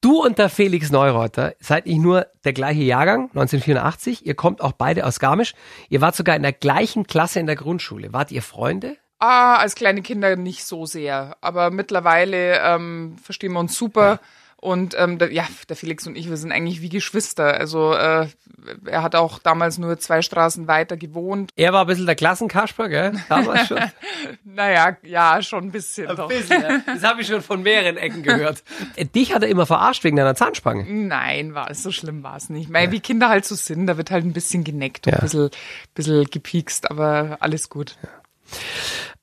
Du 0.00 0.22
und 0.24 0.38
der 0.38 0.48
Felix 0.48 0.90
Neureuter 0.90 1.54
seid 1.60 1.86
nicht 1.86 2.00
nur 2.00 2.26
der 2.44 2.54
gleiche 2.54 2.82
Jahrgang, 2.82 3.24
1984, 3.34 4.26
ihr 4.26 4.34
kommt 4.34 4.62
auch 4.62 4.72
beide 4.72 5.04
aus 5.04 5.20
Garmisch. 5.20 5.54
Ihr 5.90 6.00
wart 6.00 6.16
sogar 6.16 6.36
in 6.36 6.42
der 6.42 6.52
gleichen 6.52 7.06
Klasse 7.06 7.38
in 7.38 7.46
der 7.46 7.56
Grundschule. 7.56 8.12
Wart 8.12 8.32
ihr 8.32 8.42
Freunde? 8.42 8.96
Ah, 9.18 9.56
als 9.56 9.74
kleine 9.74 10.00
Kinder 10.00 10.36
nicht 10.36 10.64
so 10.64 10.86
sehr, 10.86 11.36
aber 11.42 11.70
mittlerweile 11.70 12.60
ähm, 12.60 13.16
verstehen 13.22 13.52
wir 13.52 13.60
uns 13.60 13.76
super. 13.76 14.12
Ja 14.12 14.20
und 14.66 14.96
ähm, 14.98 15.18
der, 15.18 15.32
ja, 15.32 15.46
der 15.68 15.76
Felix 15.76 16.08
und 16.08 16.16
ich, 16.16 16.28
wir 16.28 16.36
sind 16.36 16.50
eigentlich 16.50 16.82
wie 16.82 16.88
Geschwister. 16.88 17.54
Also 17.54 17.92
äh, 17.94 18.26
er 18.84 19.02
hat 19.04 19.14
auch 19.14 19.38
damals 19.38 19.78
nur 19.78 19.96
zwei 20.00 20.22
Straßen 20.22 20.66
weiter 20.66 20.96
gewohnt. 20.96 21.50
Er 21.54 21.72
war 21.72 21.82
ein 21.82 21.86
bisschen 21.86 22.06
der 22.06 22.16
Klassenkasper, 22.16 22.88
gell? 22.88 23.12
Damals 23.28 23.68
schon. 23.68 23.78
naja, 24.44 24.96
ja, 25.04 25.40
schon 25.40 25.66
ein 25.66 25.70
bisschen. 25.70 26.08
Ein 26.08 26.16
doch. 26.16 26.26
bisschen 26.26 26.60
ja. 26.60 26.80
Das 26.84 27.04
habe 27.04 27.20
ich 27.20 27.28
schon 27.28 27.42
von 27.42 27.62
mehreren 27.62 27.96
Ecken 27.96 28.22
gehört. 28.22 28.64
Äh, 28.96 29.04
dich 29.04 29.34
hat 29.34 29.42
er 29.42 29.48
immer 29.48 29.66
verarscht 29.66 30.04
wegen 30.04 30.16
deiner 30.16 30.34
Zahnspange. 30.34 30.84
Nein, 30.88 31.54
war 31.54 31.70
es 31.70 31.82
so 31.82 31.90
schlimm 31.92 32.22
war 32.22 32.36
es 32.36 32.48
nicht. 32.48 32.72
Weil 32.72 32.86
ja. 32.86 32.92
wie 32.92 33.00
Kinder 33.00 33.28
halt 33.28 33.44
so 33.44 33.54
sind, 33.54 33.86
da 33.86 33.96
wird 33.96 34.10
halt 34.10 34.24
ein 34.24 34.32
bisschen 34.32 34.64
geneckt 34.64 35.06
und 35.06 35.12
ja. 35.12 35.18
ein 35.18 35.22
bisschen, 35.22 35.50
bisschen 35.94 36.24
gepiekst, 36.24 36.90
aber 36.90 37.36
alles 37.40 37.68
gut. 37.68 37.96
Ja. 38.02 38.08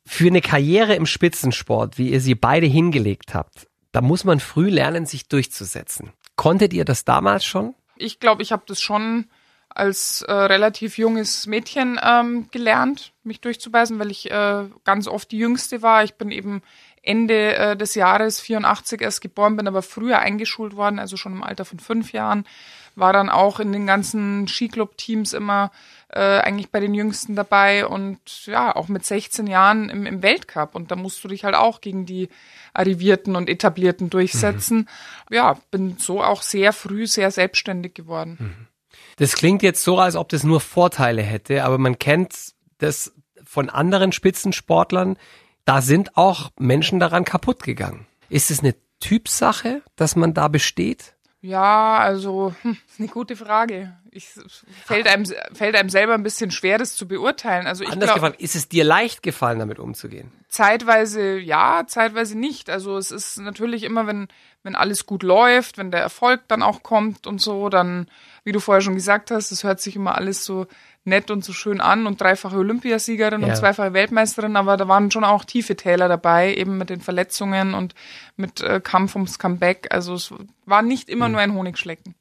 Für 0.06 0.28
eine 0.28 0.42
Karriere 0.42 0.96
im 0.96 1.06
Spitzensport, 1.06 1.98
wie 1.98 2.12
ihr 2.12 2.22
sie 2.22 2.36
beide 2.36 2.68
hingelegt 2.68 3.34
habt, 3.34 3.68
da 3.94 4.02
muss 4.02 4.26
man 4.26 4.42
früh 4.42 4.70
lernen, 4.70 5.06
sich 5.06 5.30
durchzusetzen. 5.30 6.12
Konntet 6.36 6.74
ihr 6.74 6.84
das 6.84 7.06
damals 7.06 7.46
schon? 7.46 7.76
Ich 7.96 8.20
glaube, 8.20 8.42
ich 8.42 8.52
habe 8.52 8.64
das 8.66 8.82
schon 8.82 9.28
als 9.70 10.22
äh, 10.24 10.32
relativ 10.32 10.98
junges 10.98 11.48
Mädchen 11.48 12.00
ähm, 12.04 12.48
gelernt, 12.52 13.14
mich 13.24 13.40
durchzubeißen, 13.40 13.98
weil 13.98 14.12
ich 14.12 14.30
äh, 14.30 14.66
ganz 14.84 15.08
oft 15.08 15.32
die 15.32 15.38
Jüngste 15.38 15.82
war. 15.82 16.04
Ich 16.04 16.16
bin 16.16 16.32
eben 16.32 16.62
Ende 17.02 17.56
äh, 17.56 17.78
des 17.78 17.96
Jahres 17.96 18.40
84 18.40 19.02
erst 19.02 19.22
geboren, 19.22 19.58
bin 19.58 19.68
aber 19.68 19.82
früher 19.82 20.20
eingeschult 20.20 20.76
worden, 20.76 21.00
also 21.00 21.18
schon 21.18 21.34
im 21.34 21.44
Alter 21.44 21.66
von 21.66 21.80
fünf 21.80 22.14
Jahren. 22.14 22.46
War 22.96 23.14
dann 23.14 23.30
auch 23.30 23.60
in 23.60 23.72
den 23.72 23.88
ganzen 23.88 24.48
Skiclub-Teams 24.48 25.34
immer 25.34 25.72
äh, 26.10 26.40
eigentlich 26.40 26.70
bei 26.70 26.80
den 26.80 26.94
Jüngsten 26.94 27.36
dabei 27.36 27.88
und 27.88 28.46
ja, 28.46 28.76
auch 28.76 28.88
mit 28.88 29.06
16 29.06 29.48
Jahren 29.48 29.90
im, 29.90 30.06
im 30.06 30.22
Weltcup. 30.22 30.76
Und 30.76 30.92
da 30.92 30.96
musst 30.96 31.24
du 31.24 31.28
dich 31.28 31.44
halt 31.44 31.56
auch 31.56 31.82
gegen 31.82 32.06
die 32.06 32.30
Arrivierten 32.74 33.36
und 33.36 33.50
Etablierten 33.50 34.10
durchsetzen. 34.10 34.88
Mhm. 35.30 35.36
Ja, 35.36 35.58
bin 35.72 35.98
so 35.98 36.22
auch 36.22 36.42
sehr 36.42 36.74
früh 36.74 37.08
sehr 37.08 37.32
selbstständig 37.32 37.94
geworden. 37.96 38.38
Mhm. 38.40 38.68
Das 39.18 39.36
klingt 39.36 39.64
jetzt 39.64 39.84
so, 39.84 40.00
als 40.00 40.16
ob 40.16 40.30
das 40.30 40.44
nur 40.44 40.60
Vorteile 40.60 41.22
hätte, 41.22 41.64
aber 41.64 41.78
man 41.78 42.00
kennt 42.00 42.54
das 42.80 43.14
von 43.44 43.70
anderen 43.70 44.12
Spitzensportlern. 44.12 45.18
Da 45.66 45.82
sind 45.82 46.18
auch 46.18 46.52
Menschen 46.60 47.00
daran 47.00 47.26
kaputt 47.26 47.64
gegangen. 47.64 48.08
Ist 48.30 48.52
es 48.52 48.60
eine 48.60 48.76
Typsache, 49.00 49.82
dass 49.96 50.16
man 50.16 50.34
da 50.34 50.48
besteht? 50.48 51.13
Ja, 51.44 51.98
also 51.98 52.56
hm, 52.62 52.78
ist 52.88 53.00
eine 53.00 53.10
gute 53.10 53.36
Frage. 53.36 53.92
Ich, 54.12 54.30
fällt, 54.86 55.08
einem, 55.08 55.26
fällt 55.54 55.76
einem 55.76 55.90
selber 55.90 56.14
ein 56.14 56.24
bisschen 56.24 56.52
schwer, 56.52 56.78
das 56.78 56.96
zu 56.96 57.06
beurteilen. 57.06 57.68
Also 57.68 57.84
ich 57.84 57.92
Anders 57.92 58.08
glaub, 58.08 58.16
gefragt, 58.22 58.42
ist 58.42 58.56
es 58.56 58.70
dir 58.70 58.86
leicht 58.86 59.24
gefallen, 59.24 59.60
damit 59.60 59.78
umzugehen? 59.78 60.32
Zeitweise 60.48 61.38
ja, 61.40 61.84
zeitweise 61.86 62.38
nicht. 62.38 62.70
Also 62.70 62.96
es 62.98 63.12
ist 63.12 63.40
natürlich 63.40 63.84
immer, 63.84 64.08
wenn, 64.08 64.30
wenn 64.64 64.76
alles 64.76 65.06
gut 65.06 65.22
läuft, 65.22 65.78
wenn 65.78 65.92
der 65.92 66.00
Erfolg 66.00 66.42
dann 66.48 66.64
auch 66.64 66.82
kommt 66.82 67.28
und 67.28 67.42
so, 67.42 67.68
dann, 67.68 68.08
wie 68.46 68.54
du 68.54 68.62
vorher 68.62 68.82
schon 68.82 68.96
gesagt 68.96 69.30
hast, 69.30 69.52
es 69.52 69.66
hört 69.66 69.82
sich 69.82 69.98
immer 69.98 70.16
alles 70.16 70.46
so 70.46 70.68
nett 71.06 71.32
und 71.32 71.44
so 71.44 71.52
schön 71.52 71.82
an 71.82 72.08
und 72.08 72.22
dreifache 72.22 72.56
Olympiasiegerin 72.56 73.42
Ja. 73.42 73.48
und 73.48 73.58
zweifache 73.58 73.92
Weltmeisterin, 73.92 74.56
aber 74.56 74.78
da 74.78 74.88
waren 74.88 75.12
schon 75.12 75.26
auch 75.26 75.44
tiefe 75.44 75.76
Täler 75.76 76.08
dabei, 76.08 76.56
eben 76.56 76.78
mit 76.78 76.90
den 76.90 77.02
Verletzungen 77.02 77.74
und 77.74 77.94
mit 78.38 78.62
äh, 78.62 78.80
Kampf 78.82 79.16
ums 79.16 79.38
Comeback. 79.38 79.88
Also 79.90 80.14
es 80.14 80.34
war 80.66 80.82
nicht 80.82 81.10
immer 81.10 81.30
nur 81.30 81.42
ein 81.42 81.54
Honigschlecken. 81.54 82.16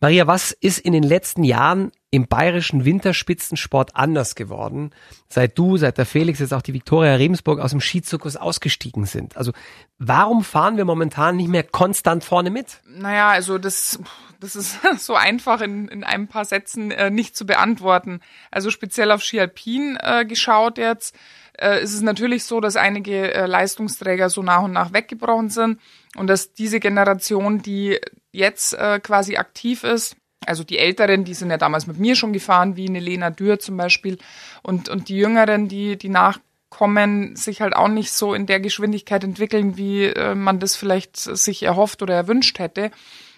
Maria, 0.00 0.26
was 0.26 0.52
ist 0.52 0.78
in 0.78 0.92
den 0.92 1.02
letzten 1.02 1.44
Jahren 1.44 1.92
im 2.10 2.26
bayerischen 2.26 2.84
Winterspitzensport 2.84 3.94
anders 3.94 4.34
geworden, 4.34 4.92
seit 5.28 5.58
du, 5.58 5.76
seit 5.76 5.98
der 5.98 6.06
Felix, 6.06 6.38
jetzt 6.38 6.54
auch 6.54 6.62
die 6.62 6.74
Viktoria 6.74 7.14
Rebensburg 7.14 7.60
aus 7.60 7.70
dem 7.70 7.80
Skizirkus 7.80 8.36
ausgestiegen 8.36 9.04
sind? 9.04 9.36
Also 9.36 9.52
warum 9.98 10.44
fahren 10.44 10.76
wir 10.76 10.84
momentan 10.84 11.36
nicht 11.36 11.48
mehr 11.48 11.64
konstant 11.64 12.24
vorne 12.24 12.50
mit? 12.50 12.80
Naja, 12.86 13.30
also 13.30 13.58
das, 13.58 13.98
das 14.40 14.56
ist 14.56 14.78
so 14.98 15.14
einfach 15.14 15.60
in, 15.60 15.88
in 15.88 16.04
ein 16.04 16.28
paar 16.28 16.44
Sätzen 16.44 16.90
äh, 16.90 17.10
nicht 17.10 17.36
zu 17.36 17.46
beantworten. 17.46 18.20
Also 18.50 18.70
speziell 18.70 19.10
auf 19.10 19.22
Ski 19.22 19.40
Alpin 19.40 19.98
äh, 20.00 20.24
geschaut 20.24 20.78
jetzt, 20.78 21.14
äh, 21.58 21.82
ist 21.82 21.94
es 21.94 22.02
natürlich 22.02 22.44
so, 22.44 22.60
dass 22.60 22.76
einige 22.76 23.32
äh, 23.32 23.46
Leistungsträger 23.46 24.30
so 24.30 24.42
nach 24.42 24.62
und 24.62 24.72
nach 24.72 24.92
weggebrochen 24.92 25.48
sind 25.48 25.80
und 26.16 26.26
dass 26.26 26.52
diese 26.52 26.80
Generation, 26.80 27.62
die 27.62 27.98
jetzt 28.32 28.74
äh, 28.74 29.00
quasi 29.00 29.36
aktiv 29.36 29.84
ist, 29.84 30.16
also 30.44 30.64
die 30.64 30.78
Älteren, 30.78 31.24
die 31.24 31.34
sind 31.34 31.50
ja 31.50 31.56
damals 31.56 31.86
mit 31.86 31.98
mir 31.98 32.14
schon 32.14 32.32
gefahren, 32.32 32.76
wie 32.76 32.88
eine 32.88 33.00
Lena 33.00 33.30
Dürr 33.30 33.58
zum 33.58 33.76
Beispiel, 33.76 34.18
und, 34.62 34.88
und 34.88 35.08
die 35.08 35.16
Jüngeren, 35.16 35.68
die, 35.68 35.96
die 35.96 36.08
nachkommen, 36.08 37.36
sich 37.36 37.60
halt 37.60 37.74
auch 37.74 37.88
nicht 37.88 38.12
so 38.12 38.34
in 38.34 38.46
der 38.46 38.60
Geschwindigkeit 38.60 39.24
entwickeln, 39.24 39.76
wie 39.76 40.04
äh, 40.04 40.34
man 40.34 40.60
das 40.60 40.76
vielleicht 40.76 41.16
sich 41.16 41.62
erhofft 41.62 42.02
oder 42.02 42.14
erwünscht 42.14 42.58
hätte. 42.58 42.90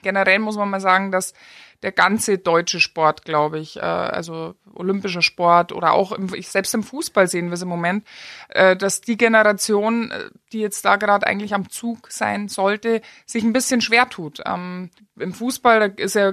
Generell 0.03 0.39
muss 0.39 0.57
man 0.57 0.71
mal 0.71 0.81
sagen, 0.81 1.11
dass 1.11 1.35
der 1.83 1.93
ganze 1.93 2.39
deutsche 2.39 2.81
Sport, 2.81 3.25
glaube 3.25 3.59
ich, 3.59 3.77
äh, 3.77 3.81
also 3.81 4.55
olympischer 4.75 5.23
Sport 5.23 5.73
oder 5.73 5.93
auch 5.93 6.13
im, 6.13 6.33
ich, 6.35 6.49
selbst 6.49 6.75
im 6.75 6.83
Fußball 6.83 7.29
sehen 7.29 7.47
wir 7.47 7.55
es 7.55 7.63
im 7.63 7.69
Moment, 7.69 8.07
äh, 8.49 8.77
dass 8.77 9.01
die 9.01 9.17
Generation, 9.17 10.11
äh, 10.11 10.31
die 10.53 10.61
jetzt 10.61 10.85
da 10.85 10.97
gerade 10.97 11.27
eigentlich 11.27 11.55
am 11.55 11.69
Zug 11.69 12.11
sein 12.11 12.49
sollte, 12.49 13.01
sich 13.27 13.45
ein 13.45 13.53
bisschen 13.53 13.81
schwer 13.81 14.09
tut. 14.09 14.43
Ähm, 14.45 14.91
Im 15.19 15.33
Fußball 15.33 15.81
da 15.81 16.03
ist 16.03 16.15
ja, 16.15 16.33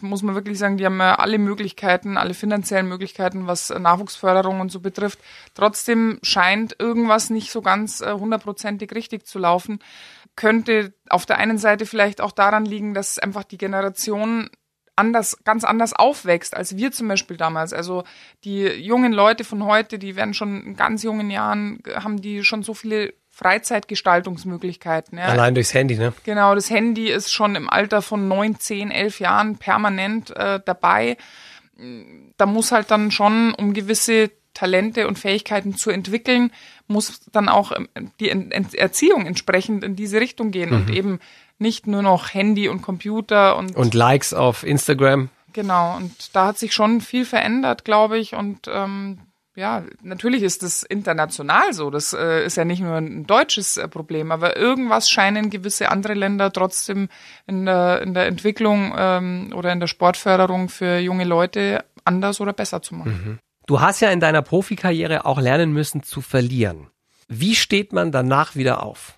muss 0.00 0.22
man 0.22 0.34
wirklich 0.34 0.58
sagen, 0.58 0.78
die 0.78 0.86
haben 0.86 1.00
ja 1.00 1.16
alle 1.16 1.38
Möglichkeiten, 1.38 2.16
alle 2.16 2.34
finanziellen 2.34 2.88
Möglichkeiten, 2.88 3.46
was 3.46 3.70
Nachwuchsförderung 3.70 4.60
und 4.60 4.72
so 4.72 4.80
betrifft. 4.80 5.18
Trotzdem 5.54 6.18
scheint 6.22 6.76
irgendwas 6.78 7.28
nicht 7.28 7.50
so 7.50 7.60
ganz 7.60 8.00
äh, 8.00 8.12
hundertprozentig 8.12 8.94
richtig 8.94 9.26
zu 9.26 9.38
laufen. 9.38 9.80
Könnte 10.34 10.94
auf 11.10 11.26
der 11.26 11.38
einen 11.38 11.58
Seite 11.58 11.84
vielleicht 11.84 12.20
auch 12.20 12.32
daran 12.32 12.64
liegen, 12.64 12.94
dass 12.94 13.18
einfach 13.18 13.44
die 13.44 13.58
Generation 13.58 14.48
anders, 14.98 15.38
ganz 15.44 15.64
anders 15.64 15.92
aufwächst 15.94 16.56
als 16.56 16.76
wir 16.76 16.92
zum 16.92 17.08
Beispiel 17.08 17.36
damals. 17.36 17.72
Also 17.72 18.04
die 18.44 18.64
jungen 18.64 19.12
Leute 19.12 19.44
von 19.44 19.64
heute, 19.64 19.98
die 19.98 20.16
werden 20.16 20.34
schon 20.34 20.62
in 20.62 20.76
ganz 20.76 21.02
jungen 21.02 21.30
Jahren, 21.30 21.82
haben 21.94 22.20
die 22.20 22.44
schon 22.44 22.62
so 22.62 22.74
viele 22.74 23.14
Freizeitgestaltungsmöglichkeiten. 23.30 25.16
Ja. 25.16 25.26
Allein 25.26 25.54
durchs 25.54 25.72
Handy, 25.72 25.96
ne? 25.96 26.12
Genau, 26.24 26.56
das 26.56 26.70
Handy 26.70 27.08
ist 27.08 27.32
schon 27.32 27.54
im 27.54 27.70
Alter 27.70 28.02
von 28.02 28.26
neun, 28.26 28.58
zehn, 28.58 28.90
elf 28.90 29.20
Jahren 29.20 29.58
permanent 29.58 30.36
äh, 30.36 30.60
dabei. 30.64 31.16
Da 32.36 32.46
muss 32.46 32.72
halt 32.72 32.90
dann 32.90 33.12
schon, 33.12 33.54
um 33.54 33.74
gewisse 33.74 34.32
Talente 34.58 35.06
und 35.06 35.18
Fähigkeiten 35.18 35.76
zu 35.76 35.90
entwickeln, 35.90 36.50
muss 36.88 37.20
dann 37.30 37.48
auch 37.48 37.70
ähm, 37.70 37.88
die 38.18 38.30
Erziehung 38.30 39.24
entsprechend 39.24 39.84
in 39.84 39.94
diese 39.94 40.20
Richtung 40.20 40.50
gehen 40.50 40.72
und 40.72 40.90
eben 40.90 41.20
nicht 41.58 41.86
nur 41.86 42.02
noch 42.02 42.34
Handy 42.34 42.68
und 42.68 42.82
Computer 42.82 43.56
und, 43.56 43.76
Und 43.76 43.94
Likes 43.94 44.34
auf 44.34 44.64
Instagram. 44.64 45.28
genau. 45.52 45.96
Und 45.96 46.34
da 46.34 46.46
hat 46.46 46.58
sich 46.58 46.72
schon 46.72 47.00
viel 47.00 47.24
verändert, 47.24 47.84
glaube 47.84 48.18
ich. 48.18 48.34
Und 48.34 48.66
ähm, 48.68 49.18
ja, 49.54 49.84
natürlich 50.02 50.42
ist 50.42 50.62
das 50.64 50.82
international 50.82 51.72
so. 51.72 51.90
Das 51.90 52.12
äh, 52.12 52.44
ist 52.44 52.56
ja 52.56 52.64
nicht 52.64 52.80
nur 52.80 52.96
ein 52.96 53.26
deutsches 53.26 53.76
äh, 53.76 53.86
Problem, 53.86 54.32
aber 54.32 54.56
irgendwas 54.56 55.08
scheinen 55.08 55.50
gewisse 55.50 55.90
andere 55.90 56.14
Länder 56.14 56.52
trotzdem 56.52 57.08
in 57.46 57.64
der, 57.64 58.02
in 58.02 58.12
der 58.14 58.26
Entwicklung 58.26 58.92
ähm, 58.96 59.52
oder 59.54 59.72
in 59.72 59.78
der 59.80 59.88
Sportförderung 59.88 60.68
für 60.68 60.98
junge 60.98 61.24
Leute 61.24 61.84
anders 62.04 62.40
oder 62.40 62.52
besser 62.52 62.82
zu 62.82 62.94
machen. 62.94 63.38
Du 63.68 63.82
hast 63.82 64.00
ja 64.00 64.10
in 64.10 64.18
deiner 64.18 64.40
Profikarriere 64.40 65.26
auch 65.26 65.38
lernen 65.38 65.74
müssen 65.74 66.02
zu 66.02 66.22
verlieren. 66.22 66.88
Wie 67.28 67.54
steht 67.54 67.92
man 67.92 68.10
danach 68.10 68.56
wieder 68.56 68.82
auf? 68.82 69.12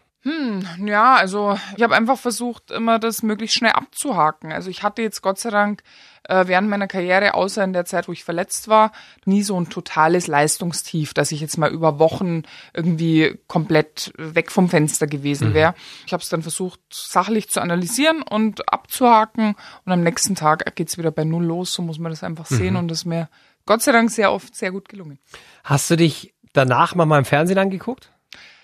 Ja, 0.85 1.15
also 1.15 1.57
ich 1.77 1.83
habe 1.85 1.95
einfach 1.95 2.19
versucht, 2.19 2.73
immer 2.73 2.99
das 2.99 3.23
möglichst 3.23 3.57
schnell 3.57 3.71
abzuhaken. 3.71 4.51
Also 4.51 4.69
ich 4.69 4.83
hatte 4.83 5.03
jetzt 5.03 5.23
Gott 5.23 5.39
sei 5.39 5.51
Dank 5.51 5.85
äh, 6.25 6.49
während 6.49 6.69
meiner 6.69 6.89
Karriere, 6.89 7.35
außer 7.35 7.63
in 7.63 7.73
der 7.73 7.85
Zeit, 7.85 8.09
wo 8.09 8.13
ich 8.13 8.25
verletzt 8.25 8.67
war, 8.67 8.91
nie 9.25 9.43
so 9.43 9.59
ein 9.59 9.71
totales 9.71 10.27
Leistungstief, 10.27 11.15
dass 11.15 11.31
ich 11.31 11.41
jetzt 11.41 11.57
mal 11.57 11.71
über 11.71 12.01
Wochen 12.01 12.43
irgendwie 12.75 13.39
komplett 13.47 14.13
weg 14.17 14.51
vom 14.51 14.69
Fenster 14.69 15.07
gewesen 15.07 15.55
wäre. 15.55 15.75
Ich 16.07 16.13
habe 16.13 16.25
es 16.25 16.29
dann 16.29 16.43
versucht, 16.43 16.81
sachlich 16.91 17.49
zu 17.51 17.63
analysieren 17.63 18.23
und 18.23 18.71
abzuhaken 18.71 19.55
und 19.87 19.93
am 19.93 20.03
nächsten 20.03 20.35
Tag 20.35 20.75
geht's 20.75 20.99
wieder 20.99 21.13
bei 21.13 21.23
Null 21.23 21.45
los, 21.45 21.73
so 21.73 21.83
muss 21.83 22.01
man 22.01 22.11
das 22.11 22.25
einfach 22.25 22.47
sehen 22.47 22.75
und 22.75 22.89
das 22.89 22.99
ist 22.99 23.05
mir 23.05 23.29
Gott 23.67 23.83
sei 23.83 23.93
Dank 23.93 24.11
sehr 24.11 24.33
oft 24.33 24.55
sehr 24.55 24.73
gut 24.73 24.89
gelungen. 24.89 25.19
Hast 25.65 25.91
du 25.91 25.97
dich 25.97 26.35
danach 26.53 26.95
mal 26.95 27.19
im 27.19 27.25
Fernsehen 27.25 27.59
angeguckt? 27.59 28.11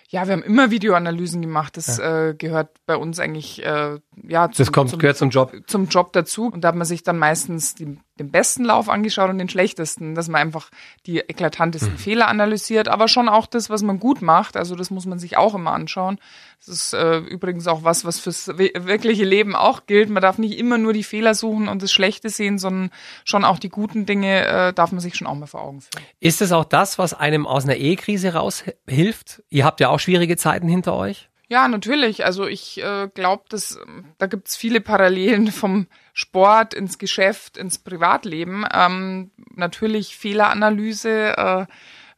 Ja, 0.08 0.24
wir 0.26 0.34
haben 0.34 0.44
immer 0.44 0.70
Videoanalysen 0.70 1.42
gemacht. 1.42 1.76
Das 1.76 1.98
äh, 1.98 2.34
gehört 2.38 2.68
bei 2.86 2.96
uns 2.96 3.18
eigentlich 3.18 3.64
äh, 3.64 3.98
ja 4.22 4.50
zum, 4.52 4.64
Das 4.64 4.70
kommt, 4.72 4.90
zum, 4.90 5.00
gehört 5.00 5.16
zum 5.16 5.30
Job. 5.30 5.52
zum 5.66 5.88
Job 5.88 6.12
dazu. 6.12 6.46
Und 6.46 6.60
da 6.62 6.68
hat 6.68 6.76
man 6.76 6.86
sich 6.86 7.02
dann 7.02 7.18
meistens 7.18 7.74
die, 7.74 7.98
den 8.20 8.30
besten 8.30 8.64
Lauf 8.64 8.88
angeschaut 8.88 9.30
und 9.30 9.38
den 9.38 9.48
schlechtesten, 9.48 10.14
dass 10.14 10.28
man 10.28 10.40
einfach 10.40 10.70
die 11.06 11.18
eklatantesten 11.18 11.94
Mhm. 11.94 11.98
Fehler 11.98 12.28
analysiert, 12.28 12.86
aber 12.86 13.08
schon 13.08 13.28
auch 13.28 13.46
das, 13.46 13.68
was 13.68 13.82
man 13.82 13.98
gut 13.98 14.22
macht. 14.22 14.56
Also 14.56 14.76
das 14.76 14.90
muss 14.90 15.06
man 15.06 15.18
sich 15.18 15.36
auch 15.36 15.56
immer 15.56 15.72
anschauen. 15.72 16.18
Das 16.58 16.68
ist 16.68 16.92
äh, 16.94 17.18
übrigens 17.18 17.66
auch 17.68 17.84
was, 17.84 18.04
was 18.04 18.18
fürs 18.18 18.48
wirkliche 18.48 19.24
Leben 19.24 19.54
auch 19.54 19.86
gilt. 19.86 20.10
Man 20.10 20.22
darf 20.22 20.38
nicht 20.38 20.58
immer 20.58 20.78
nur 20.78 20.92
die 20.92 21.04
Fehler 21.04 21.34
suchen 21.34 21.68
und 21.68 21.82
das 21.82 21.92
Schlechte 21.92 22.28
sehen, 22.28 22.58
sondern 22.58 22.90
schon 23.24 23.44
auch 23.44 23.58
die 23.58 23.68
guten 23.68 24.06
Dinge 24.06 24.46
äh, 24.46 24.72
darf 24.72 24.90
man 24.90 25.00
sich 25.00 25.14
schon 25.14 25.26
auch 25.26 25.34
mal 25.34 25.46
vor 25.46 25.62
Augen 25.62 25.80
führen. 25.80 26.04
Ist 26.20 26.42
es 26.42 26.52
auch 26.52 26.64
das, 26.64 26.98
was 26.98 27.14
einem 27.14 27.46
aus 27.46 27.64
einer 27.64 27.76
Ehekrise 27.76 28.34
raushilft? 28.34 29.42
Ihr 29.48 29.64
habt 29.64 29.80
ja 29.80 29.90
auch 29.90 30.00
schwierige 30.00 30.36
Zeiten 30.36 30.68
hinter 30.68 30.94
euch. 30.94 31.28
Ja, 31.48 31.68
natürlich. 31.68 32.24
Also 32.24 32.46
ich 32.46 32.82
äh, 32.82 33.08
glaube, 33.14 33.44
dass 33.48 33.76
ähm, 33.76 34.06
da 34.18 34.26
gibt's 34.26 34.56
viele 34.56 34.80
Parallelen 34.80 35.52
vom 35.52 35.86
Sport 36.12 36.74
ins 36.74 36.98
Geschäft, 36.98 37.56
ins 37.56 37.78
Privatleben. 37.78 38.64
Ähm, 38.72 39.30
natürlich 39.54 40.16
Fehleranalyse, 40.16 41.36
äh, 41.36 41.66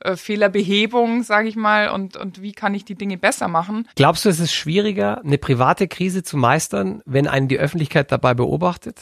äh, 0.00 0.16
Fehlerbehebung, 0.16 1.22
sage 1.22 1.48
ich 1.48 1.56
mal, 1.56 1.90
und, 1.90 2.16
und 2.16 2.40
wie 2.40 2.52
kann 2.52 2.74
ich 2.74 2.84
die 2.84 2.94
Dinge 2.94 3.18
besser 3.18 3.48
machen. 3.48 3.88
Glaubst 3.96 4.24
du, 4.24 4.28
es 4.28 4.40
ist 4.40 4.52
schwieriger, 4.52 5.20
eine 5.24 5.38
private 5.38 5.88
Krise 5.88 6.22
zu 6.22 6.36
meistern, 6.36 7.02
wenn 7.04 7.26
einen 7.26 7.48
die 7.48 7.58
Öffentlichkeit 7.58 8.12
dabei 8.12 8.34
beobachtet? 8.34 9.00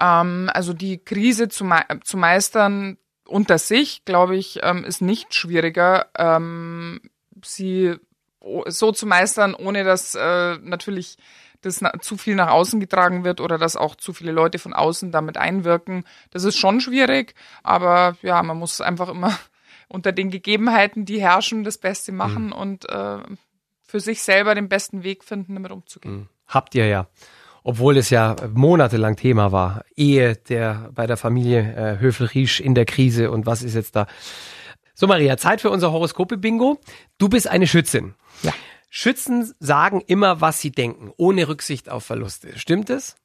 Ähm, 0.00 0.50
also 0.52 0.72
die 0.72 0.98
Krise 0.98 1.48
zu, 1.48 1.64
mei 1.64 1.84
zu 2.02 2.16
meistern 2.16 2.98
unter 3.26 3.58
sich, 3.58 4.04
glaube 4.04 4.36
ich, 4.36 4.60
ähm, 4.62 4.84
ist 4.84 5.02
nicht 5.02 5.34
schwieriger. 5.34 6.06
Ähm, 6.16 7.00
sie 7.44 7.96
so 8.66 8.92
zu 8.92 9.06
meistern, 9.06 9.54
ohne 9.54 9.84
dass 9.84 10.14
äh, 10.14 10.56
natürlich 10.58 11.16
das 11.62 11.80
zu 12.00 12.16
viel 12.16 12.36
nach 12.36 12.50
außen 12.50 12.80
getragen 12.80 13.24
wird 13.24 13.40
oder 13.40 13.58
dass 13.58 13.76
auch 13.76 13.96
zu 13.96 14.12
viele 14.12 14.32
Leute 14.32 14.58
von 14.58 14.72
außen 14.72 15.10
damit 15.10 15.36
einwirken. 15.36 16.04
Das 16.30 16.44
ist 16.44 16.56
schon 16.56 16.80
schwierig, 16.80 17.34
aber 17.62 18.16
ja, 18.22 18.42
man 18.42 18.58
muss 18.58 18.80
einfach 18.80 19.08
immer 19.08 19.36
unter 19.88 20.12
den 20.12 20.30
Gegebenheiten, 20.30 21.04
die 21.04 21.20
herrschen, 21.20 21.64
das 21.64 21.78
Beste 21.78 22.12
machen 22.12 22.52
und 22.52 22.88
äh, 22.88 23.18
für 23.82 24.00
sich 24.00 24.22
selber 24.22 24.54
den 24.54 24.68
besten 24.68 25.02
Weg 25.02 25.24
finden, 25.24 25.54
damit 25.54 25.70
umzugehen. 25.70 26.28
Habt 26.46 26.74
ihr 26.74 26.86
ja. 26.86 27.08
Obwohl 27.62 27.96
es 27.96 28.10
ja 28.10 28.36
monatelang 28.54 29.16
Thema 29.16 29.50
war. 29.50 29.84
Ehe 29.96 30.36
der 30.36 30.90
bei 30.94 31.06
der 31.06 31.16
Familie 31.16 31.74
äh, 31.74 32.00
Höfel-Riesch 32.00 32.60
in 32.60 32.74
der 32.74 32.84
Krise 32.84 33.30
und 33.30 33.46
was 33.46 33.62
ist 33.62 33.74
jetzt 33.74 33.96
da? 33.96 34.06
So 34.94 35.06
Maria, 35.06 35.36
Zeit 35.36 35.60
für 35.60 35.70
unser 35.70 35.92
Horoskope-Bingo. 35.92 36.80
Du 37.18 37.28
bist 37.28 37.48
eine 37.48 37.66
Schützin. 37.66 38.14
Ja. 38.42 38.52
Schützen 38.88 39.52
sagen 39.58 40.00
immer, 40.00 40.40
was 40.40 40.60
sie 40.60 40.70
denken, 40.70 41.12
ohne 41.16 41.48
Rücksicht 41.48 41.90
auf 41.90 42.04
Verluste. 42.04 42.58
Stimmt 42.58 42.88
es? 42.88 43.16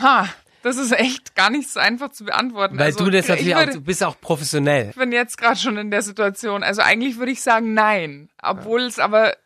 Ha, 0.00 0.28
das 0.66 0.78
ist 0.78 0.90
echt 0.90 1.36
gar 1.36 1.48
nicht 1.48 1.70
so 1.70 1.78
einfach 1.78 2.10
zu 2.10 2.24
beantworten. 2.24 2.76
Weil 2.76 2.86
also, 2.86 3.04
du 3.04 3.10
das 3.10 3.26
ich 3.26 3.28
natürlich 3.28 3.54
auch, 3.54 3.60
würde- 3.60 3.72
du 3.74 3.80
bist 3.82 4.02
auch 4.02 4.20
professionell. 4.20 4.90
Ich 4.90 4.96
bin 4.96 5.12
jetzt 5.12 5.38
gerade 5.38 5.56
schon 5.56 5.76
in 5.76 5.92
der 5.92 6.02
Situation. 6.02 6.64
Also 6.64 6.82
eigentlich 6.82 7.18
würde 7.18 7.30
ich 7.30 7.40
sagen 7.40 7.72
nein. 7.72 8.30
Obwohl 8.42 8.82
es 8.82 8.98
aber 8.98 9.36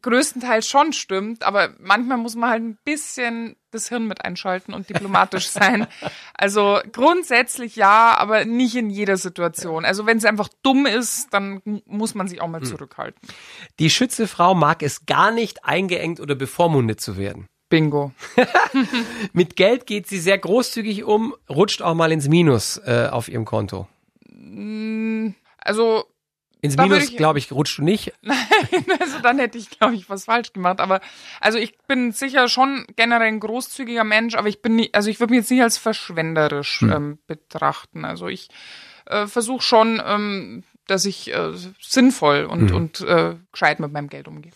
größtenteils 0.00 0.68
schon 0.68 0.92
stimmt, 0.92 1.42
aber 1.42 1.74
manchmal 1.80 2.18
muss 2.18 2.36
man 2.36 2.48
halt 2.48 2.62
ein 2.62 2.78
bisschen 2.84 3.56
das 3.72 3.88
Hirn 3.88 4.06
mit 4.06 4.24
einschalten 4.24 4.72
und 4.72 4.88
diplomatisch 4.88 5.48
sein. 5.48 5.88
Also 6.34 6.78
grundsätzlich 6.92 7.74
ja, 7.74 8.16
aber 8.16 8.44
nicht 8.44 8.76
in 8.76 8.88
jeder 8.88 9.16
Situation. 9.16 9.84
Also 9.84 10.06
wenn 10.06 10.16
es 10.18 10.24
einfach 10.24 10.48
dumm 10.62 10.86
ist, 10.86 11.34
dann 11.34 11.60
muss 11.86 12.14
man 12.14 12.28
sich 12.28 12.40
auch 12.40 12.48
mal 12.48 12.60
hm. 12.60 12.68
zurückhalten. 12.68 13.20
Die 13.80 13.90
Schützefrau 13.90 14.54
mag 14.54 14.84
es 14.84 15.06
gar 15.06 15.32
nicht, 15.32 15.64
eingeengt 15.64 16.20
oder 16.20 16.36
bevormundet 16.36 17.00
zu 17.00 17.16
werden. 17.16 17.48
Bingo. 17.68 18.12
Mit 19.32 19.56
Geld 19.56 19.86
geht 19.86 20.06
sie 20.06 20.18
sehr 20.18 20.38
großzügig 20.38 21.04
um, 21.04 21.34
rutscht 21.48 21.82
auch 21.82 21.94
mal 21.94 22.12
ins 22.12 22.28
Minus 22.28 22.78
äh, 22.84 23.08
auf 23.10 23.28
ihrem 23.28 23.44
Konto. 23.44 23.88
Mm, 24.28 25.30
also 25.58 26.04
ins 26.62 26.76
Minus, 26.76 27.14
glaube 27.14 27.38
ich, 27.38 27.52
rutscht 27.52 27.78
du 27.78 27.82
nicht. 27.82 28.12
Nein, 28.22 28.36
also 28.98 29.18
dann 29.20 29.38
hätte 29.38 29.58
ich, 29.58 29.70
glaube 29.70 29.94
ich, 29.94 30.08
was 30.08 30.24
falsch 30.24 30.52
gemacht. 30.52 30.80
Aber 30.80 31.00
also 31.40 31.58
ich 31.58 31.78
bin 31.86 32.12
sicher 32.12 32.48
schon 32.48 32.86
generell 32.96 33.28
ein 33.28 33.40
großzügiger 33.40 34.04
Mensch, 34.04 34.34
aber 34.34 34.48
ich 34.48 34.62
bin 34.62 34.76
nicht, 34.76 34.94
also 34.94 35.10
ich 35.10 35.20
würde 35.20 35.32
mich 35.32 35.40
jetzt 35.40 35.50
nicht 35.50 35.62
als 35.62 35.78
verschwenderisch 35.78 36.80
hm. 36.80 36.92
ähm, 36.92 37.18
betrachten. 37.26 38.04
Also 38.04 38.28
ich 38.28 38.48
äh, 39.06 39.26
versuche 39.26 39.62
schon, 39.62 40.02
ähm, 40.04 40.64
dass 40.86 41.04
ich 41.04 41.32
äh, 41.32 41.52
sinnvoll 41.80 42.44
und, 42.44 42.70
hm. 42.70 42.76
und 42.76 43.00
äh, 43.00 43.34
gescheit 43.52 43.80
mit 43.80 43.92
meinem 43.92 44.08
Geld 44.08 44.28
umgehe. 44.28 44.52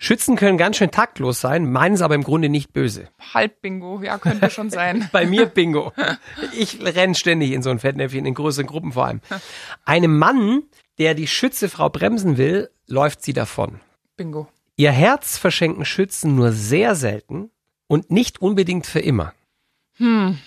Schützen 0.00 0.36
können 0.36 0.58
ganz 0.58 0.76
schön 0.76 0.92
taktlos 0.92 1.40
sein, 1.40 1.70
meinen 1.70 1.96
es 1.96 2.02
aber 2.02 2.14
im 2.14 2.22
Grunde 2.22 2.48
nicht 2.48 2.72
böse. 2.72 3.08
Halb 3.34 3.60
Bingo, 3.60 4.00
ja, 4.00 4.18
könnte 4.18 4.48
schon 4.48 4.70
sein. 4.70 5.08
Bei 5.12 5.26
mir 5.26 5.46
Bingo. 5.46 5.92
Ich 6.56 6.80
renne 6.80 7.16
ständig 7.16 7.50
in 7.50 7.62
so 7.62 7.70
ein 7.70 7.80
Fettnäpfchen, 7.80 8.24
in 8.24 8.34
größeren 8.34 8.68
Gruppen 8.68 8.92
vor 8.92 9.06
allem. 9.06 9.20
Einem 9.84 10.16
Mann, 10.16 10.62
der 10.98 11.14
die 11.14 11.26
Schützefrau 11.26 11.88
bremsen 11.90 12.36
will, 12.38 12.70
läuft 12.86 13.22
sie 13.22 13.32
davon. 13.32 13.80
Bingo. 14.16 14.48
Ihr 14.76 14.92
Herz 14.92 15.36
verschenken 15.36 15.84
Schützen 15.84 16.36
nur 16.36 16.52
sehr 16.52 16.94
selten 16.94 17.50
und 17.88 18.12
nicht 18.12 18.40
unbedingt 18.40 18.86
für 18.86 19.00
immer. 19.00 19.34
Hm. 19.96 20.38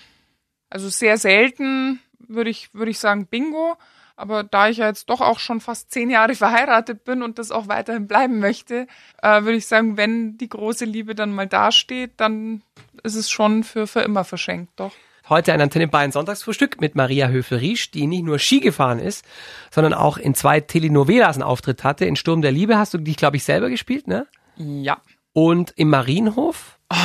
Also 0.70 0.88
sehr 0.88 1.18
selten 1.18 2.00
würde 2.20 2.50
ich, 2.50 2.74
würde 2.74 2.92
ich 2.92 3.00
sagen 3.00 3.28
Bingo. 3.28 3.76
Aber 4.22 4.44
da 4.44 4.70
ich 4.70 4.78
ja 4.78 4.86
jetzt 4.86 5.10
doch 5.10 5.20
auch 5.20 5.40
schon 5.40 5.62
fast 5.62 5.92
zehn 5.92 6.12
Jahre 6.12 6.36
verheiratet 6.36 7.06
bin 7.06 7.24
und 7.24 7.40
das 7.40 7.50
auch 7.50 7.68
weiterhin 7.68 8.06
bleiben 8.06 8.38
möchte, 8.38 8.86
äh, 9.24 9.42
würde 9.42 9.56
ich 9.58 9.66
sagen, 9.66 9.98
wenn 9.98 10.38
die 10.38 10.48
große 10.48 10.86
Liebe 10.86 11.16
dann 11.16 11.34
mal 11.34 11.48
dasteht, 11.48 12.12
dann 12.18 12.62
ist 13.02 13.16
es 13.16 13.32
schon 13.32 13.64
für, 13.64 13.88
für 13.88 14.02
immer 14.02 14.24
verschenkt, 14.24 14.74
doch. 14.76 14.92
Heute 15.28 15.54
ein 15.54 15.62
Antenne 15.62 15.88
Bayern 15.88 16.12
Sonntagsfrühstück 16.12 16.80
mit 16.82 16.94
Maria 16.94 17.30
Höfel-Riesch, 17.30 17.90
die 17.90 18.06
nicht 18.06 18.24
nur 18.24 18.38
Ski 18.38 18.60
gefahren 18.60 19.00
ist, 19.00 19.26
sondern 19.72 19.96
auch 19.96 20.18
in 20.18 20.36
zwei 20.36 20.60
Telenovelas 20.60 21.38
einen 21.38 21.44
Auftritt 21.44 21.84
hatte. 21.84 22.06
In 22.06 22.16
Sturm 22.16 22.44
der 22.44 22.52
Liebe 22.52 22.78
hast 22.78 22.94
du 22.94 23.00
dich, 23.00 23.18
glaube 23.18 23.38
ich, 23.38 23.44
selber 23.44 23.72
gespielt, 23.72 24.08
ne? 24.08 24.28
Ja. 24.58 25.02
Und 25.34 25.74
im 25.78 25.90
Marienhof? 25.90 26.78
Oh, 26.92 26.96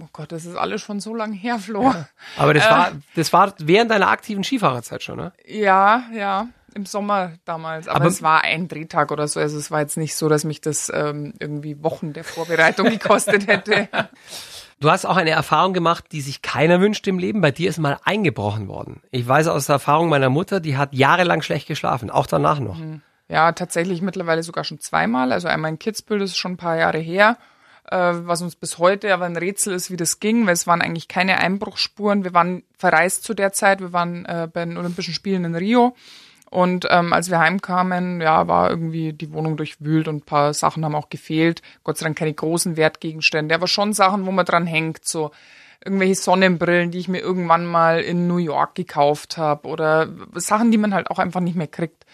oh 0.00 0.08
Gott, 0.10 0.32
das 0.32 0.46
ist 0.46 0.56
alles 0.56 0.80
schon 0.80 1.00
so 1.00 1.14
lang 1.14 1.34
her, 1.34 1.58
Flo. 1.58 1.82
Ja. 1.82 2.08
Aber 2.38 2.54
das 2.54 2.64
äh, 2.64 2.70
war, 2.70 2.92
das 3.14 3.32
war 3.34 3.52
während 3.58 3.90
deiner 3.90 4.08
aktiven 4.08 4.42
Skifahrerzeit 4.42 5.02
schon, 5.02 5.18
ne? 5.18 5.32
Ja, 5.46 6.04
ja. 6.14 6.48
Im 6.74 6.86
Sommer 6.86 7.32
damals. 7.44 7.88
Aber, 7.88 7.96
Aber, 7.96 8.06
es 8.06 8.22
war 8.22 8.44
ein 8.44 8.68
Drehtag 8.68 9.10
oder 9.10 9.28
so. 9.28 9.40
Also 9.40 9.58
es 9.58 9.70
war 9.70 9.80
jetzt 9.80 9.96
nicht 9.96 10.14
so, 10.14 10.28
dass 10.28 10.44
mich 10.44 10.60
das 10.60 10.90
ähm, 10.94 11.34
irgendwie 11.38 11.82
Wochen 11.82 12.12
der 12.12 12.24
Vorbereitung 12.24 12.88
gekostet 12.90 13.46
hätte. 13.46 13.88
Du 14.80 14.90
hast 14.90 15.04
auch 15.04 15.16
eine 15.16 15.30
Erfahrung 15.30 15.74
gemacht, 15.74 16.06
die 16.10 16.20
sich 16.20 16.42
keiner 16.42 16.80
wünscht 16.80 17.06
im 17.06 17.18
Leben. 17.18 17.40
Bei 17.40 17.52
dir 17.52 17.70
ist 17.70 17.78
mal 17.78 17.98
eingebrochen 18.04 18.66
worden. 18.66 19.00
Ich 19.12 19.26
weiß 19.26 19.46
aus 19.46 19.66
der 19.66 19.74
Erfahrung 19.74 20.08
meiner 20.08 20.28
Mutter, 20.28 20.58
die 20.58 20.76
hat 20.76 20.92
jahrelang 20.92 21.42
schlecht 21.42 21.68
geschlafen, 21.68 22.10
auch 22.10 22.26
danach 22.26 22.58
noch. 22.58 22.78
Mhm. 22.78 23.00
Ja, 23.28 23.52
tatsächlich 23.52 24.02
mittlerweile 24.02 24.42
sogar 24.42 24.64
schon 24.64 24.80
zweimal. 24.80 25.32
Also 25.32 25.48
einmal 25.48 25.70
in 25.70 25.78
Kitzbühel, 25.78 26.18
das 26.18 26.30
ist 26.30 26.36
schon 26.36 26.52
ein 26.52 26.56
paar 26.56 26.76
Jahre 26.76 26.98
her, 26.98 27.38
äh, 27.90 27.96
was 27.96 28.42
uns 28.42 28.56
bis 28.56 28.78
heute 28.78 29.14
aber 29.14 29.24
ein 29.24 29.36
Rätsel 29.36 29.72
ist, 29.72 29.90
wie 29.90 29.96
das 29.96 30.20
ging, 30.20 30.46
weil 30.46 30.54
es 30.54 30.66
waren 30.66 30.82
eigentlich 30.82 31.08
keine 31.08 31.38
Einbruchsspuren. 31.38 32.24
Wir 32.24 32.34
waren 32.34 32.64
verreist 32.76 33.24
zu 33.24 33.34
der 33.34 33.52
Zeit, 33.52 33.80
wir 33.80 33.92
waren 33.92 34.24
äh, 34.26 34.48
bei 34.52 34.64
den 34.64 34.76
Olympischen 34.76 35.14
Spielen 35.14 35.44
in 35.44 35.54
Rio 35.54 35.94
und 36.52 36.86
ähm, 36.90 37.14
als 37.14 37.30
wir 37.30 37.38
heimkamen, 37.38 38.20
ja, 38.20 38.46
war 38.46 38.68
irgendwie 38.68 39.14
die 39.14 39.32
Wohnung 39.32 39.56
durchwühlt 39.56 40.06
und 40.06 40.16
ein 40.16 40.26
paar 40.26 40.52
Sachen 40.52 40.84
haben 40.84 40.94
auch 40.94 41.08
gefehlt. 41.08 41.62
Gott 41.82 41.96
sei 41.96 42.04
Dank 42.04 42.18
keine 42.18 42.34
großen 42.34 42.76
Wertgegenstände, 42.76 43.54
aber 43.54 43.66
schon 43.66 43.94
Sachen, 43.94 44.26
wo 44.26 44.32
man 44.32 44.44
dran 44.44 44.66
hängt, 44.66 45.06
so 45.06 45.30
irgendwelche 45.82 46.14
Sonnenbrillen, 46.14 46.90
die 46.90 46.98
ich 46.98 47.08
mir 47.08 47.20
irgendwann 47.20 47.64
mal 47.64 48.00
in 48.00 48.26
New 48.26 48.36
York 48.36 48.74
gekauft 48.74 49.38
habe 49.38 49.66
oder 49.66 50.10
Sachen, 50.34 50.70
die 50.70 50.76
man 50.76 50.92
halt 50.92 51.10
auch 51.10 51.18
einfach 51.18 51.40
nicht 51.40 51.56
mehr 51.56 51.68
kriegt. 51.68 52.04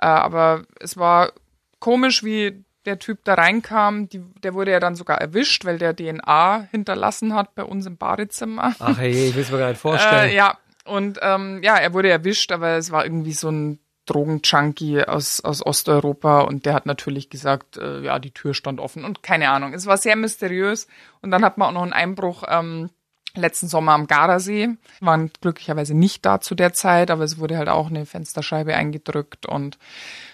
Äh, 0.00 0.06
aber 0.06 0.64
es 0.80 0.96
war 0.96 1.30
komisch, 1.78 2.24
wie 2.24 2.64
der 2.86 2.98
Typ 2.98 3.20
da 3.22 3.34
reinkam. 3.34 4.08
Die, 4.08 4.18
der 4.42 4.54
wurde 4.54 4.72
ja 4.72 4.80
dann 4.80 4.96
sogar 4.96 5.20
erwischt, 5.20 5.64
weil 5.64 5.78
der 5.78 5.94
DNA 5.94 6.66
hinterlassen 6.72 7.34
hat 7.34 7.54
bei 7.54 7.62
uns 7.62 7.86
im 7.86 7.96
Badezimmer. 7.98 8.74
Ach 8.80 8.98
hey, 8.98 9.28
ich 9.28 9.34
will 9.36 9.42
es 9.42 9.50
mir 9.52 9.58
gar 9.58 9.68
nicht 9.68 9.80
vorstellen. 9.80 10.30
Äh, 10.30 10.34
ja, 10.34 10.58
und 10.86 11.18
ähm, 11.22 11.62
ja, 11.62 11.76
er 11.76 11.92
wurde 11.92 12.08
erwischt, 12.08 12.52
aber 12.52 12.76
es 12.76 12.90
war 12.90 13.04
irgendwie 13.04 13.32
so 13.32 13.50
ein 13.50 13.78
Drogenjunkie 14.06 15.04
aus, 15.04 15.40
aus 15.40 15.64
Osteuropa 15.64 16.42
und 16.42 16.64
der 16.64 16.74
hat 16.74 16.86
natürlich 16.86 17.28
gesagt, 17.28 17.76
äh, 17.76 18.00
ja, 18.02 18.18
die 18.18 18.30
Tür 18.30 18.54
stand 18.54 18.80
offen 18.80 19.04
und 19.04 19.22
keine 19.22 19.50
Ahnung. 19.50 19.74
Es 19.74 19.86
war 19.86 19.96
sehr 19.96 20.16
mysteriös 20.16 20.86
und 21.22 21.30
dann 21.32 21.44
hat 21.44 21.58
man 21.58 21.68
auch 21.68 21.72
noch 21.72 21.82
einen 21.82 21.92
Einbruch 21.92 22.44
ähm, 22.48 22.90
letzten 23.34 23.68
Sommer 23.68 23.92
am 23.92 24.06
Gardasee. 24.06 24.76
Waren 25.00 25.30
glücklicherweise 25.40 25.94
nicht 25.94 26.24
da 26.24 26.40
zu 26.40 26.54
der 26.54 26.72
Zeit, 26.72 27.10
aber 27.10 27.24
es 27.24 27.38
wurde 27.38 27.58
halt 27.58 27.68
auch 27.68 27.88
eine 27.88 28.06
Fensterscheibe 28.06 28.74
eingedrückt 28.74 29.46
und 29.46 29.76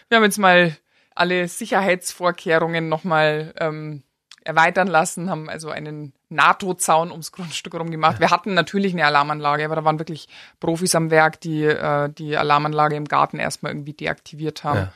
wir 0.09 0.17
haben 0.17 0.25
jetzt 0.25 0.39
mal 0.39 0.77
alle 1.15 1.49
Sicherheitsvorkehrungen 1.49 2.89
nochmal 2.89 3.55
ähm, 3.59 4.03
erweitern 4.45 4.89
lassen, 4.89 5.31
haben 5.31 5.49
also 5.49 5.71
einen 5.71 6.13
NATO-Zaun 6.33 7.11
ums 7.11 7.33
Grundstück 7.33 7.75
herum 7.75 7.91
gemacht. 7.91 8.21
Wir 8.21 8.31
hatten 8.31 8.55
natürlich 8.55 8.93
eine 8.93 9.05
Alarmanlage, 9.05 9.65
aber 9.65 9.77
da 9.77 9.85
waren 9.85 9.99
wirklich 9.99 10.29
Profis 10.61 10.95
am 10.95 11.11
Werk, 11.11 11.41
die 11.41 11.65
äh, 11.65 12.09
die 12.11 12.37
Alarmanlage 12.37 12.97
im 12.97 13.07
Garten 13.07 13.39
erstmal 13.39 13.73
irgendwie 13.73 13.93
deaktiviert 13.93 14.65
haben. 14.65 14.79
Ja. 14.79 14.93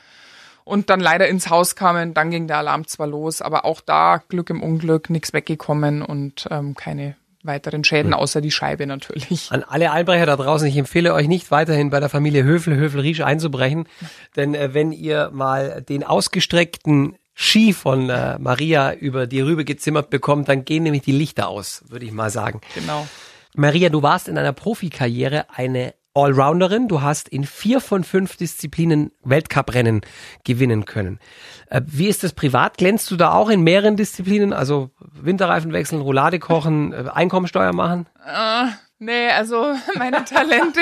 Und 0.65 0.91
dann 0.91 0.99
leider 0.99 1.29
ins 1.29 1.49
Haus 1.49 1.77
kamen, 1.77 2.13
dann 2.13 2.31
ging 2.31 2.49
der 2.49 2.59
Alarm 2.59 2.89
zwar 2.89 3.07
los, 3.07 3.41
aber 3.41 3.65
auch 3.65 3.81
da 3.81 4.21
Glück 4.29 4.51
im 4.51 4.63
Unglück, 4.63 5.11
nichts 5.11 5.33
weggekommen 5.33 6.03
und 6.03 6.49
ähm, 6.51 6.75
keine 6.75 7.15
weiteren 7.47 7.85
Schäden, 7.85 8.13
außer 8.13 8.41
die 8.41 8.51
Scheibe 8.51 8.87
natürlich. 8.87 9.53
An 9.53 9.63
alle 9.63 9.93
Einbrecher 9.93 10.27
da 10.27 10.37
draußen, 10.37 10.67
ich 10.67 10.77
empfehle 10.77 11.15
euch 11.15 11.29
nicht 11.29 11.53
weiterhin 11.53 11.91
bei 11.91 12.01
der 12.01 12.09
Familie 12.09 12.43
Höfel, 12.43 12.77
Höfel 12.77 13.01
Riesch 13.01 13.21
einzubrechen, 13.21 13.89
denn 14.35 14.55
äh, 14.55 14.75
wenn 14.75 14.91
ihr 14.91 15.31
mal 15.33 15.83
den 15.83 16.03
ausgestreckten 16.03 17.17
Ski 17.39 17.75
von 17.75 18.09
äh, 18.09 18.39
Maria 18.39 18.95
über 18.95 19.27
die 19.27 19.43
Rübe 19.43 19.67
gezimmert 19.67 20.09
bekommt, 20.09 20.49
dann 20.49 20.65
gehen 20.65 20.85
nämlich 20.85 21.03
die 21.03 21.13
Lichter 21.13 21.49
aus, 21.49 21.85
würde 21.89 22.07
ich 22.07 22.13
mal 22.13 22.31
sagen. 22.31 22.63
Genau. 22.75 23.07
Maria, 23.55 23.91
du 23.91 24.03
warst 24.03 24.27
in 24.27 24.37
deiner 24.37 24.55
Profikarriere 24.55 25.45
eine 25.51 25.93
Allrounderin. 26.15 26.89
Du 26.89 27.03
hast 27.03 27.29
in 27.29 27.45
vier 27.45 27.83
von 27.83 28.05
fünf 28.05 28.37
Disziplinen 28.39 29.13
Weltcuprennen 29.23 30.01
gewinnen 30.45 30.87
können. 30.87 31.21
Äh, 31.69 31.83
wie 31.85 32.09
ist 32.09 32.25
das 32.25 32.33
privat? 32.33 32.79
Glänzt 32.79 33.11
du 33.11 33.17
da 33.17 33.35
auch 33.35 33.51
in 33.51 33.61
mehreren 33.61 33.97
Disziplinen? 33.97 34.55
Also 34.55 34.91
Winterreifen 34.99 35.75
wechseln, 35.75 36.01
Roulade 36.01 36.39
kochen, 36.39 36.95
äh, 36.95 37.05
Einkommensteuer 37.13 37.75
machen? 37.75 38.07
Uh. 38.27 38.71
Nee, 38.99 39.29
also 39.29 39.75
meine 39.97 40.25
Talente 40.25 40.81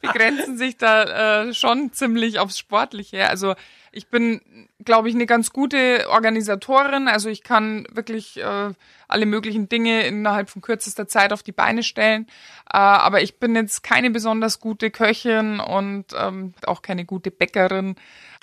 begrenzen 0.00 0.58
sich 0.58 0.76
da 0.76 1.44
äh, 1.44 1.54
schon 1.54 1.92
ziemlich 1.92 2.38
aufs 2.38 2.58
Sportliche. 2.58 3.28
Also 3.28 3.54
ich 3.92 4.08
bin, 4.08 4.42
glaube 4.84 5.08
ich, 5.08 5.14
eine 5.14 5.26
ganz 5.26 5.52
gute 5.52 6.06
Organisatorin. 6.10 7.08
Also 7.08 7.28
ich 7.30 7.42
kann 7.44 7.86
wirklich 7.92 8.38
äh, 8.42 8.70
alle 9.08 9.26
möglichen 9.26 9.68
Dinge 9.68 10.06
innerhalb 10.06 10.50
von 10.50 10.60
kürzester 10.60 11.06
Zeit 11.08 11.32
auf 11.32 11.42
die 11.42 11.52
Beine 11.52 11.82
stellen. 11.82 12.26
Äh, 12.70 12.78
aber 12.78 13.22
ich 13.22 13.38
bin 13.38 13.54
jetzt 13.54 13.82
keine 13.82 14.10
besonders 14.10 14.58
gute 14.60 14.90
Köchin 14.90 15.60
und 15.60 16.06
ähm, 16.18 16.52
auch 16.66 16.82
keine 16.82 17.04
gute 17.04 17.30
Bäckerin, 17.30 17.94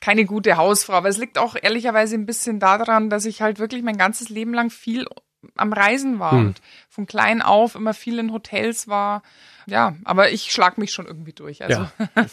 keine 0.02 0.26
gute 0.26 0.56
Hausfrau. 0.58 0.94
Aber 0.94 1.10
es 1.10 1.18
liegt 1.18 1.38
auch 1.38 1.56
ehrlicherweise 1.62 2.16
ein 2.16 2.26
bisschen 2.26 2.60
daran, 2.60 3.10
dass 3.10 3.26
ich 3.26 3.42
halt 3.42 3.60
wirklich 3.60 3.84
mein 3.84 3.98
ganzes 3.98 4.30
Leben 4.30 4.54
lang 4.54 4.70
viel 4.70 5.06
am 5.56 5.74
Reisen 5.74 6.20
war 6.20 6.32
hm. 6.32 6.48
und 6.48 6.62
von 6.90 7.06
klein 7.06 7.42
auf 7.42 7.76
immer 7.76 7.94
viel 7.94 8.20
in 8.20 8.32
Hotels 8.32 8.88
war. 8.88 9.24
Ja, 9.66 9.96
aber 10.04 10.32
ich 10.32 10.52
schlag 10.52 10.78
mich 10.78 10.92
schon 10.92 11.06
irgendwie 11.06 11.34
durch. 11.34 11.64
Also. 11.64 11.88
Ja. 11.98 12.08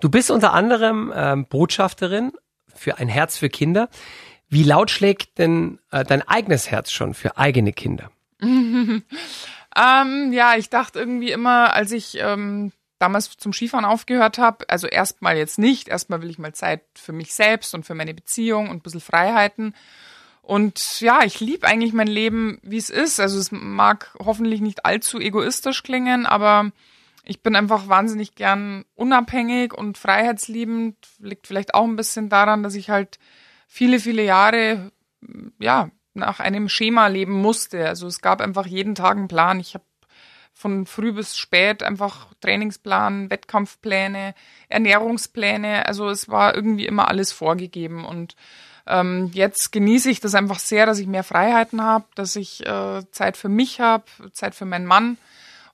Du 0.00 0.08
bist 0.08 0.30
unter 0.30 0.52
anderem 0.52 1.12
ähm, 1.14 1.46
Botschafterin 1.46 2.32
für 2.74 2.98
ein 2.98 3.08
Herz 3.08 3.36
für 3.36 3.48
Kinder. 3.48 3.88
Wie 4.48 4.62
laut 4.62 4.90
schlägt 4.90 5.38
denn 5.38 5.78
äh, 5.90 6.04
dein 6.04 6.26
eigenes 6.26 6.70
Herz 6.70 6.90
schon 6.90 7.14
für 7.14 7.36
eigene 7.36 7.72
Kinder? 7.72 8.10
ähm, 8.40 9.02
ja, 10.32 10.54
ich 10.56 10.70
dachte 10.70 10.98
irgendwie 10.98 11.32
immer, 11.32 11.74
als 11.74 11.92
ich 11.92 12.18
ähm, 12.18 12.72
damals 12.98 13.36
zum 13.36 13.52
Skifahren 13.52 13.84
aufgehört 13.84 14.38
habe, 14.38 14.68
also 14.68 14.86
erstmal 14.86 15.36
jetzt 15.36 15.58
nicht, 15.58 15.88
erstmal 15.88 16.22
will 16.22 16.30
ich 16.30 16.38
mal 16.38 16.54
Zeit 16.54 16.82
für 16.94 17.12
mich 17.12 17.34
selbst 17.34 17.74
und 17.74 17.84
für 17.84 17.94
meine 17.94 18.14
Beziehung 18.14 18.70
und 18.70 18.76
ein 18.76 18.82
bisschen 18.82 19.00
Freiheiten. 19.00 19.74
Und 20.48 21.02
ja, 21.02 21.24
ich 21.24 21.40
liebe 21.40 21.66
eigentlich 21.66 21.92
mein 21.92 22.06
Leben, 22.06 22.58
wie 22.62 22.78
es 22.78 22.88
ist. 22.88 23.20
Also 23.20 23.38
es 23.38 23.52
mag 23.52 24.16
hoffentlich 24.18 24.62
nicht 24.62 24.86
allzu 24.86 25.20
egoistisch 25.20 25.82
klingen, 25.82 26.24
aber 26.24 26.72
ich 27.22 27.42
bin 27.42 27.54
einfach 27.54 27.88
wahnsinnig 27.88 28.34
gern 28.34 28.86
unabhängig 28.94 29.74
und 29.74 29.98
freiheitsliebend. 29.98 30.96
Liegt 31.18 31.46
vielleicht 31.46 31.74
auch 31.74 31.84
ein 31.84 31.96
bisschen 31.96 32.30
daran, 32.30 32.62
dass 32.62 32.76
ich 32.76 32.88
halt 32.88 33.18
viele, 33.66 34.00
viele 34.00 34.24
Jahre 34.24 34.90
ja 35.58 35.90
nach 36.14 36.40
einem 36.40 36.70
Schema 36.70 37.08
leben 37.08 37.34
musste. 37.42 37.86
Also 37.86 38.06
es 38.06 38.22
gab 38.22 38.40
einfach 38.40 38.64
jeden 38.64 38.94
Tag 38.94 39.18
einen 39.18 39.28
Plan. 39.28 39.60
Ich 39.60 39.74
habe 39.74 39.84
von 40.54 40.86
früh 40.86 41.12
bis 41.12 41.36
spät 41.36 41.82
einfach 41.82 42.32
Trainingsplan, 42.40 43.28
Wettkampfpläne, 43.28 44.34
Ernährungspläne. 44.70 45.84
Also 45.84 46.08
es 46.08 46.30
war 46.30 46.54
irgendwie 46.54 46.86
immer 46.86 47.08
alles 47.08 47.32
vorgegeben 47.32 48.06
und 48.06 48.34
ähm, 48.88 49.30
jetzt 49.32 49.72
genieße 49.72 50.10
ich 50.10 50.20
das 50.20 50.34
einfach 50.34 50.58
sehr, 50.58 50.86
dass 50.86 50.98
ich 50.98 51.06
mehr 51.06 51.24
Freiheiten 51.24 51.82
habe, 51.82 52.04
dass 52.14 52.36
ich 52.36 52.66
äh, 52.66 53.02
Zeit 53.10 53.36
für 53.36 53.48
mich 53.48 53.80
habe, 53.80 54.04
Zeit 54.32 54.54
für 54.54 54.64
meinen 54.64 54.86
Mann 54.86 55.18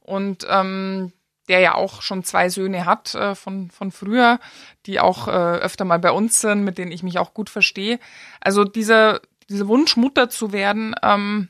und 0.00 0.46
ähm, 0.48 1.12
der 1.48 1.60
ja 1.60 1.74
auch 1.74 2.02
schon 2.02 2.24
zwei 2.24 2.48
Söhne 2.48 2.86
hat 2.86 3.14
äh, 3.14 3.34
von, 3.34 3.70
von 3.70 3.92
früher, 3.92 4.40
die 4.86 5.00
auch 5.00 5.28
äh, 5.28 5.30
öfter 5.30 5.84
mal 5.84 5.98
bei 5.98 6.10
uns 6.10 6.40
sind, 6.40 6.64
mit 6.64 6.78
denen 6.78 6.92
ich 6.92 7.02
mich 7.02 7.18
auch 7.18 7.34
gut 7.34 7.50
verstehe. 7.50 7.98
Also 8.40 8.64
dieser, 8.64 9.20
dieser 9.48 9.68
Wunsch, 9.68 9.96
Mutter 9.96 10.30
zu 10.30 10.52
werden, 10.52 10.94
ähm, 11.02 11.48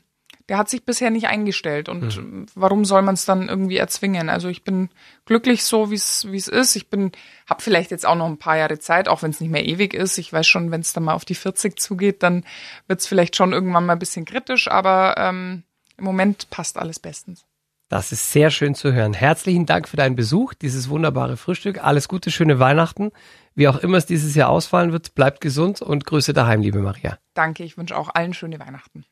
der 0.49 0.57
hat 0.57 0.69
sich 0.69 0.85
bisher 0.85 1.09
nicht 1.09 1.27
eingestellt. 1.27 1.89
Und 1.89 2.17
mhm. 2.17 2.45
warum 2.55 2.85
soll 2.85 3.01
man 3.01 3.15
es 3.15 3.25
dann 3.25 3.49
irgendwie 3.49 3.77
erzwingen? 3.77 4.29
Also 4.29 4.47
ich 4.47 4.63
bin 4.63 4.89
glücklich 5.25 5.63
so, 5.63 5.89
wie 5.91 5.95
es 5.95 6.27
wie 6.31 6.37
es 6.37 6.47
ist. 6.47 6.75
Ich 6.75 6.89
bin, 6.89 7.11
habe 7.49 7.61
vielleicht 7.61 7.91
jetzt 7.91 8.05
auch 8.05 8.15
noch 8.15 8.27
ein 8.27 8.37
paar 8.37 8.57
Jahre 8.57 8.79
Zeit, 8.79 9.07
auch 9.07 9.23
wenn 9.23 9.31
es 9.31 9.41
nicht 9.41 9.51
mehr 9.51 9.65
ewig 9.65 9.93
ist. 9.93 10.17
Ich 10.17 10.31
weiß 10.31 10.45
schon, 10.45 10.71
wenn 10.71 10.81
es 10.81 10.93
dann 10.93 11.03
mal 11.03 11.13
auf 11.13 11.25
die 11.25 11.35
40 11.35 11.79
zugeht, 11.79 12.21
dann 12.21 12.43
wird 12.87 12.99
es 12.99 13.07
vielleicht 13.07 13.35
schon 13.35 13.53
irgendwann 13.53 13.85
mal 13.85 13.93
ein 13.93 13.99
bisschen 13.99 14.25
kritisch, 14.25 14.69
aber 14.69 15.15
ähm, 15.17 15.63
im 15.97 16.03
Moment 16.03 16.49
passt 16.49 16.77
alles 16.77 16.99
bestens. 16.99 17.45
Das 17.87 18.11
ist 18.11 18.31
sehr 18.31 18.49
schön 18.49 18.73
zu 18.73 18.93
hören. 18.93 19.13
Herzlichen 19.13 19.67
Dank 19.67 19.87
für 19.87 19.97
deinen 19.97 20.15
Besuch, 20.15 20.55
dieses 20.55 20.89
wunderbare 20.89 21.37
Frühstück. 21.37 21.83
Alles 21.83 22.07
Gute, 22.07 22.31
schöne 22.31 22.59
Weihnachten. 22.59 23.11
Wie 23.53 23.67
auch 23.67 23.77
immer 23.77 23.97
es 23.97 24.07
dieses 24.07 24.33
Jahr 24.33 24.49
ausfallen 24.49 24.91
wird, 24.91 25.13
bleibt 25.13 25.39
gesund 25.39 25.81
und 25.81 26.05
Grüße 26.05 26.33
daheim, 26.33 26.61
liebe 26.61 26.79
Maria. 26.79 27.19
Danke, 27.35 27.63
ich 27.63 27.77
wünsche 27.77 27.95
auch 27.95 28.09
allen 28.13 28.33
schöne 28.33 28.59
Weihnachten. 28.59 29.05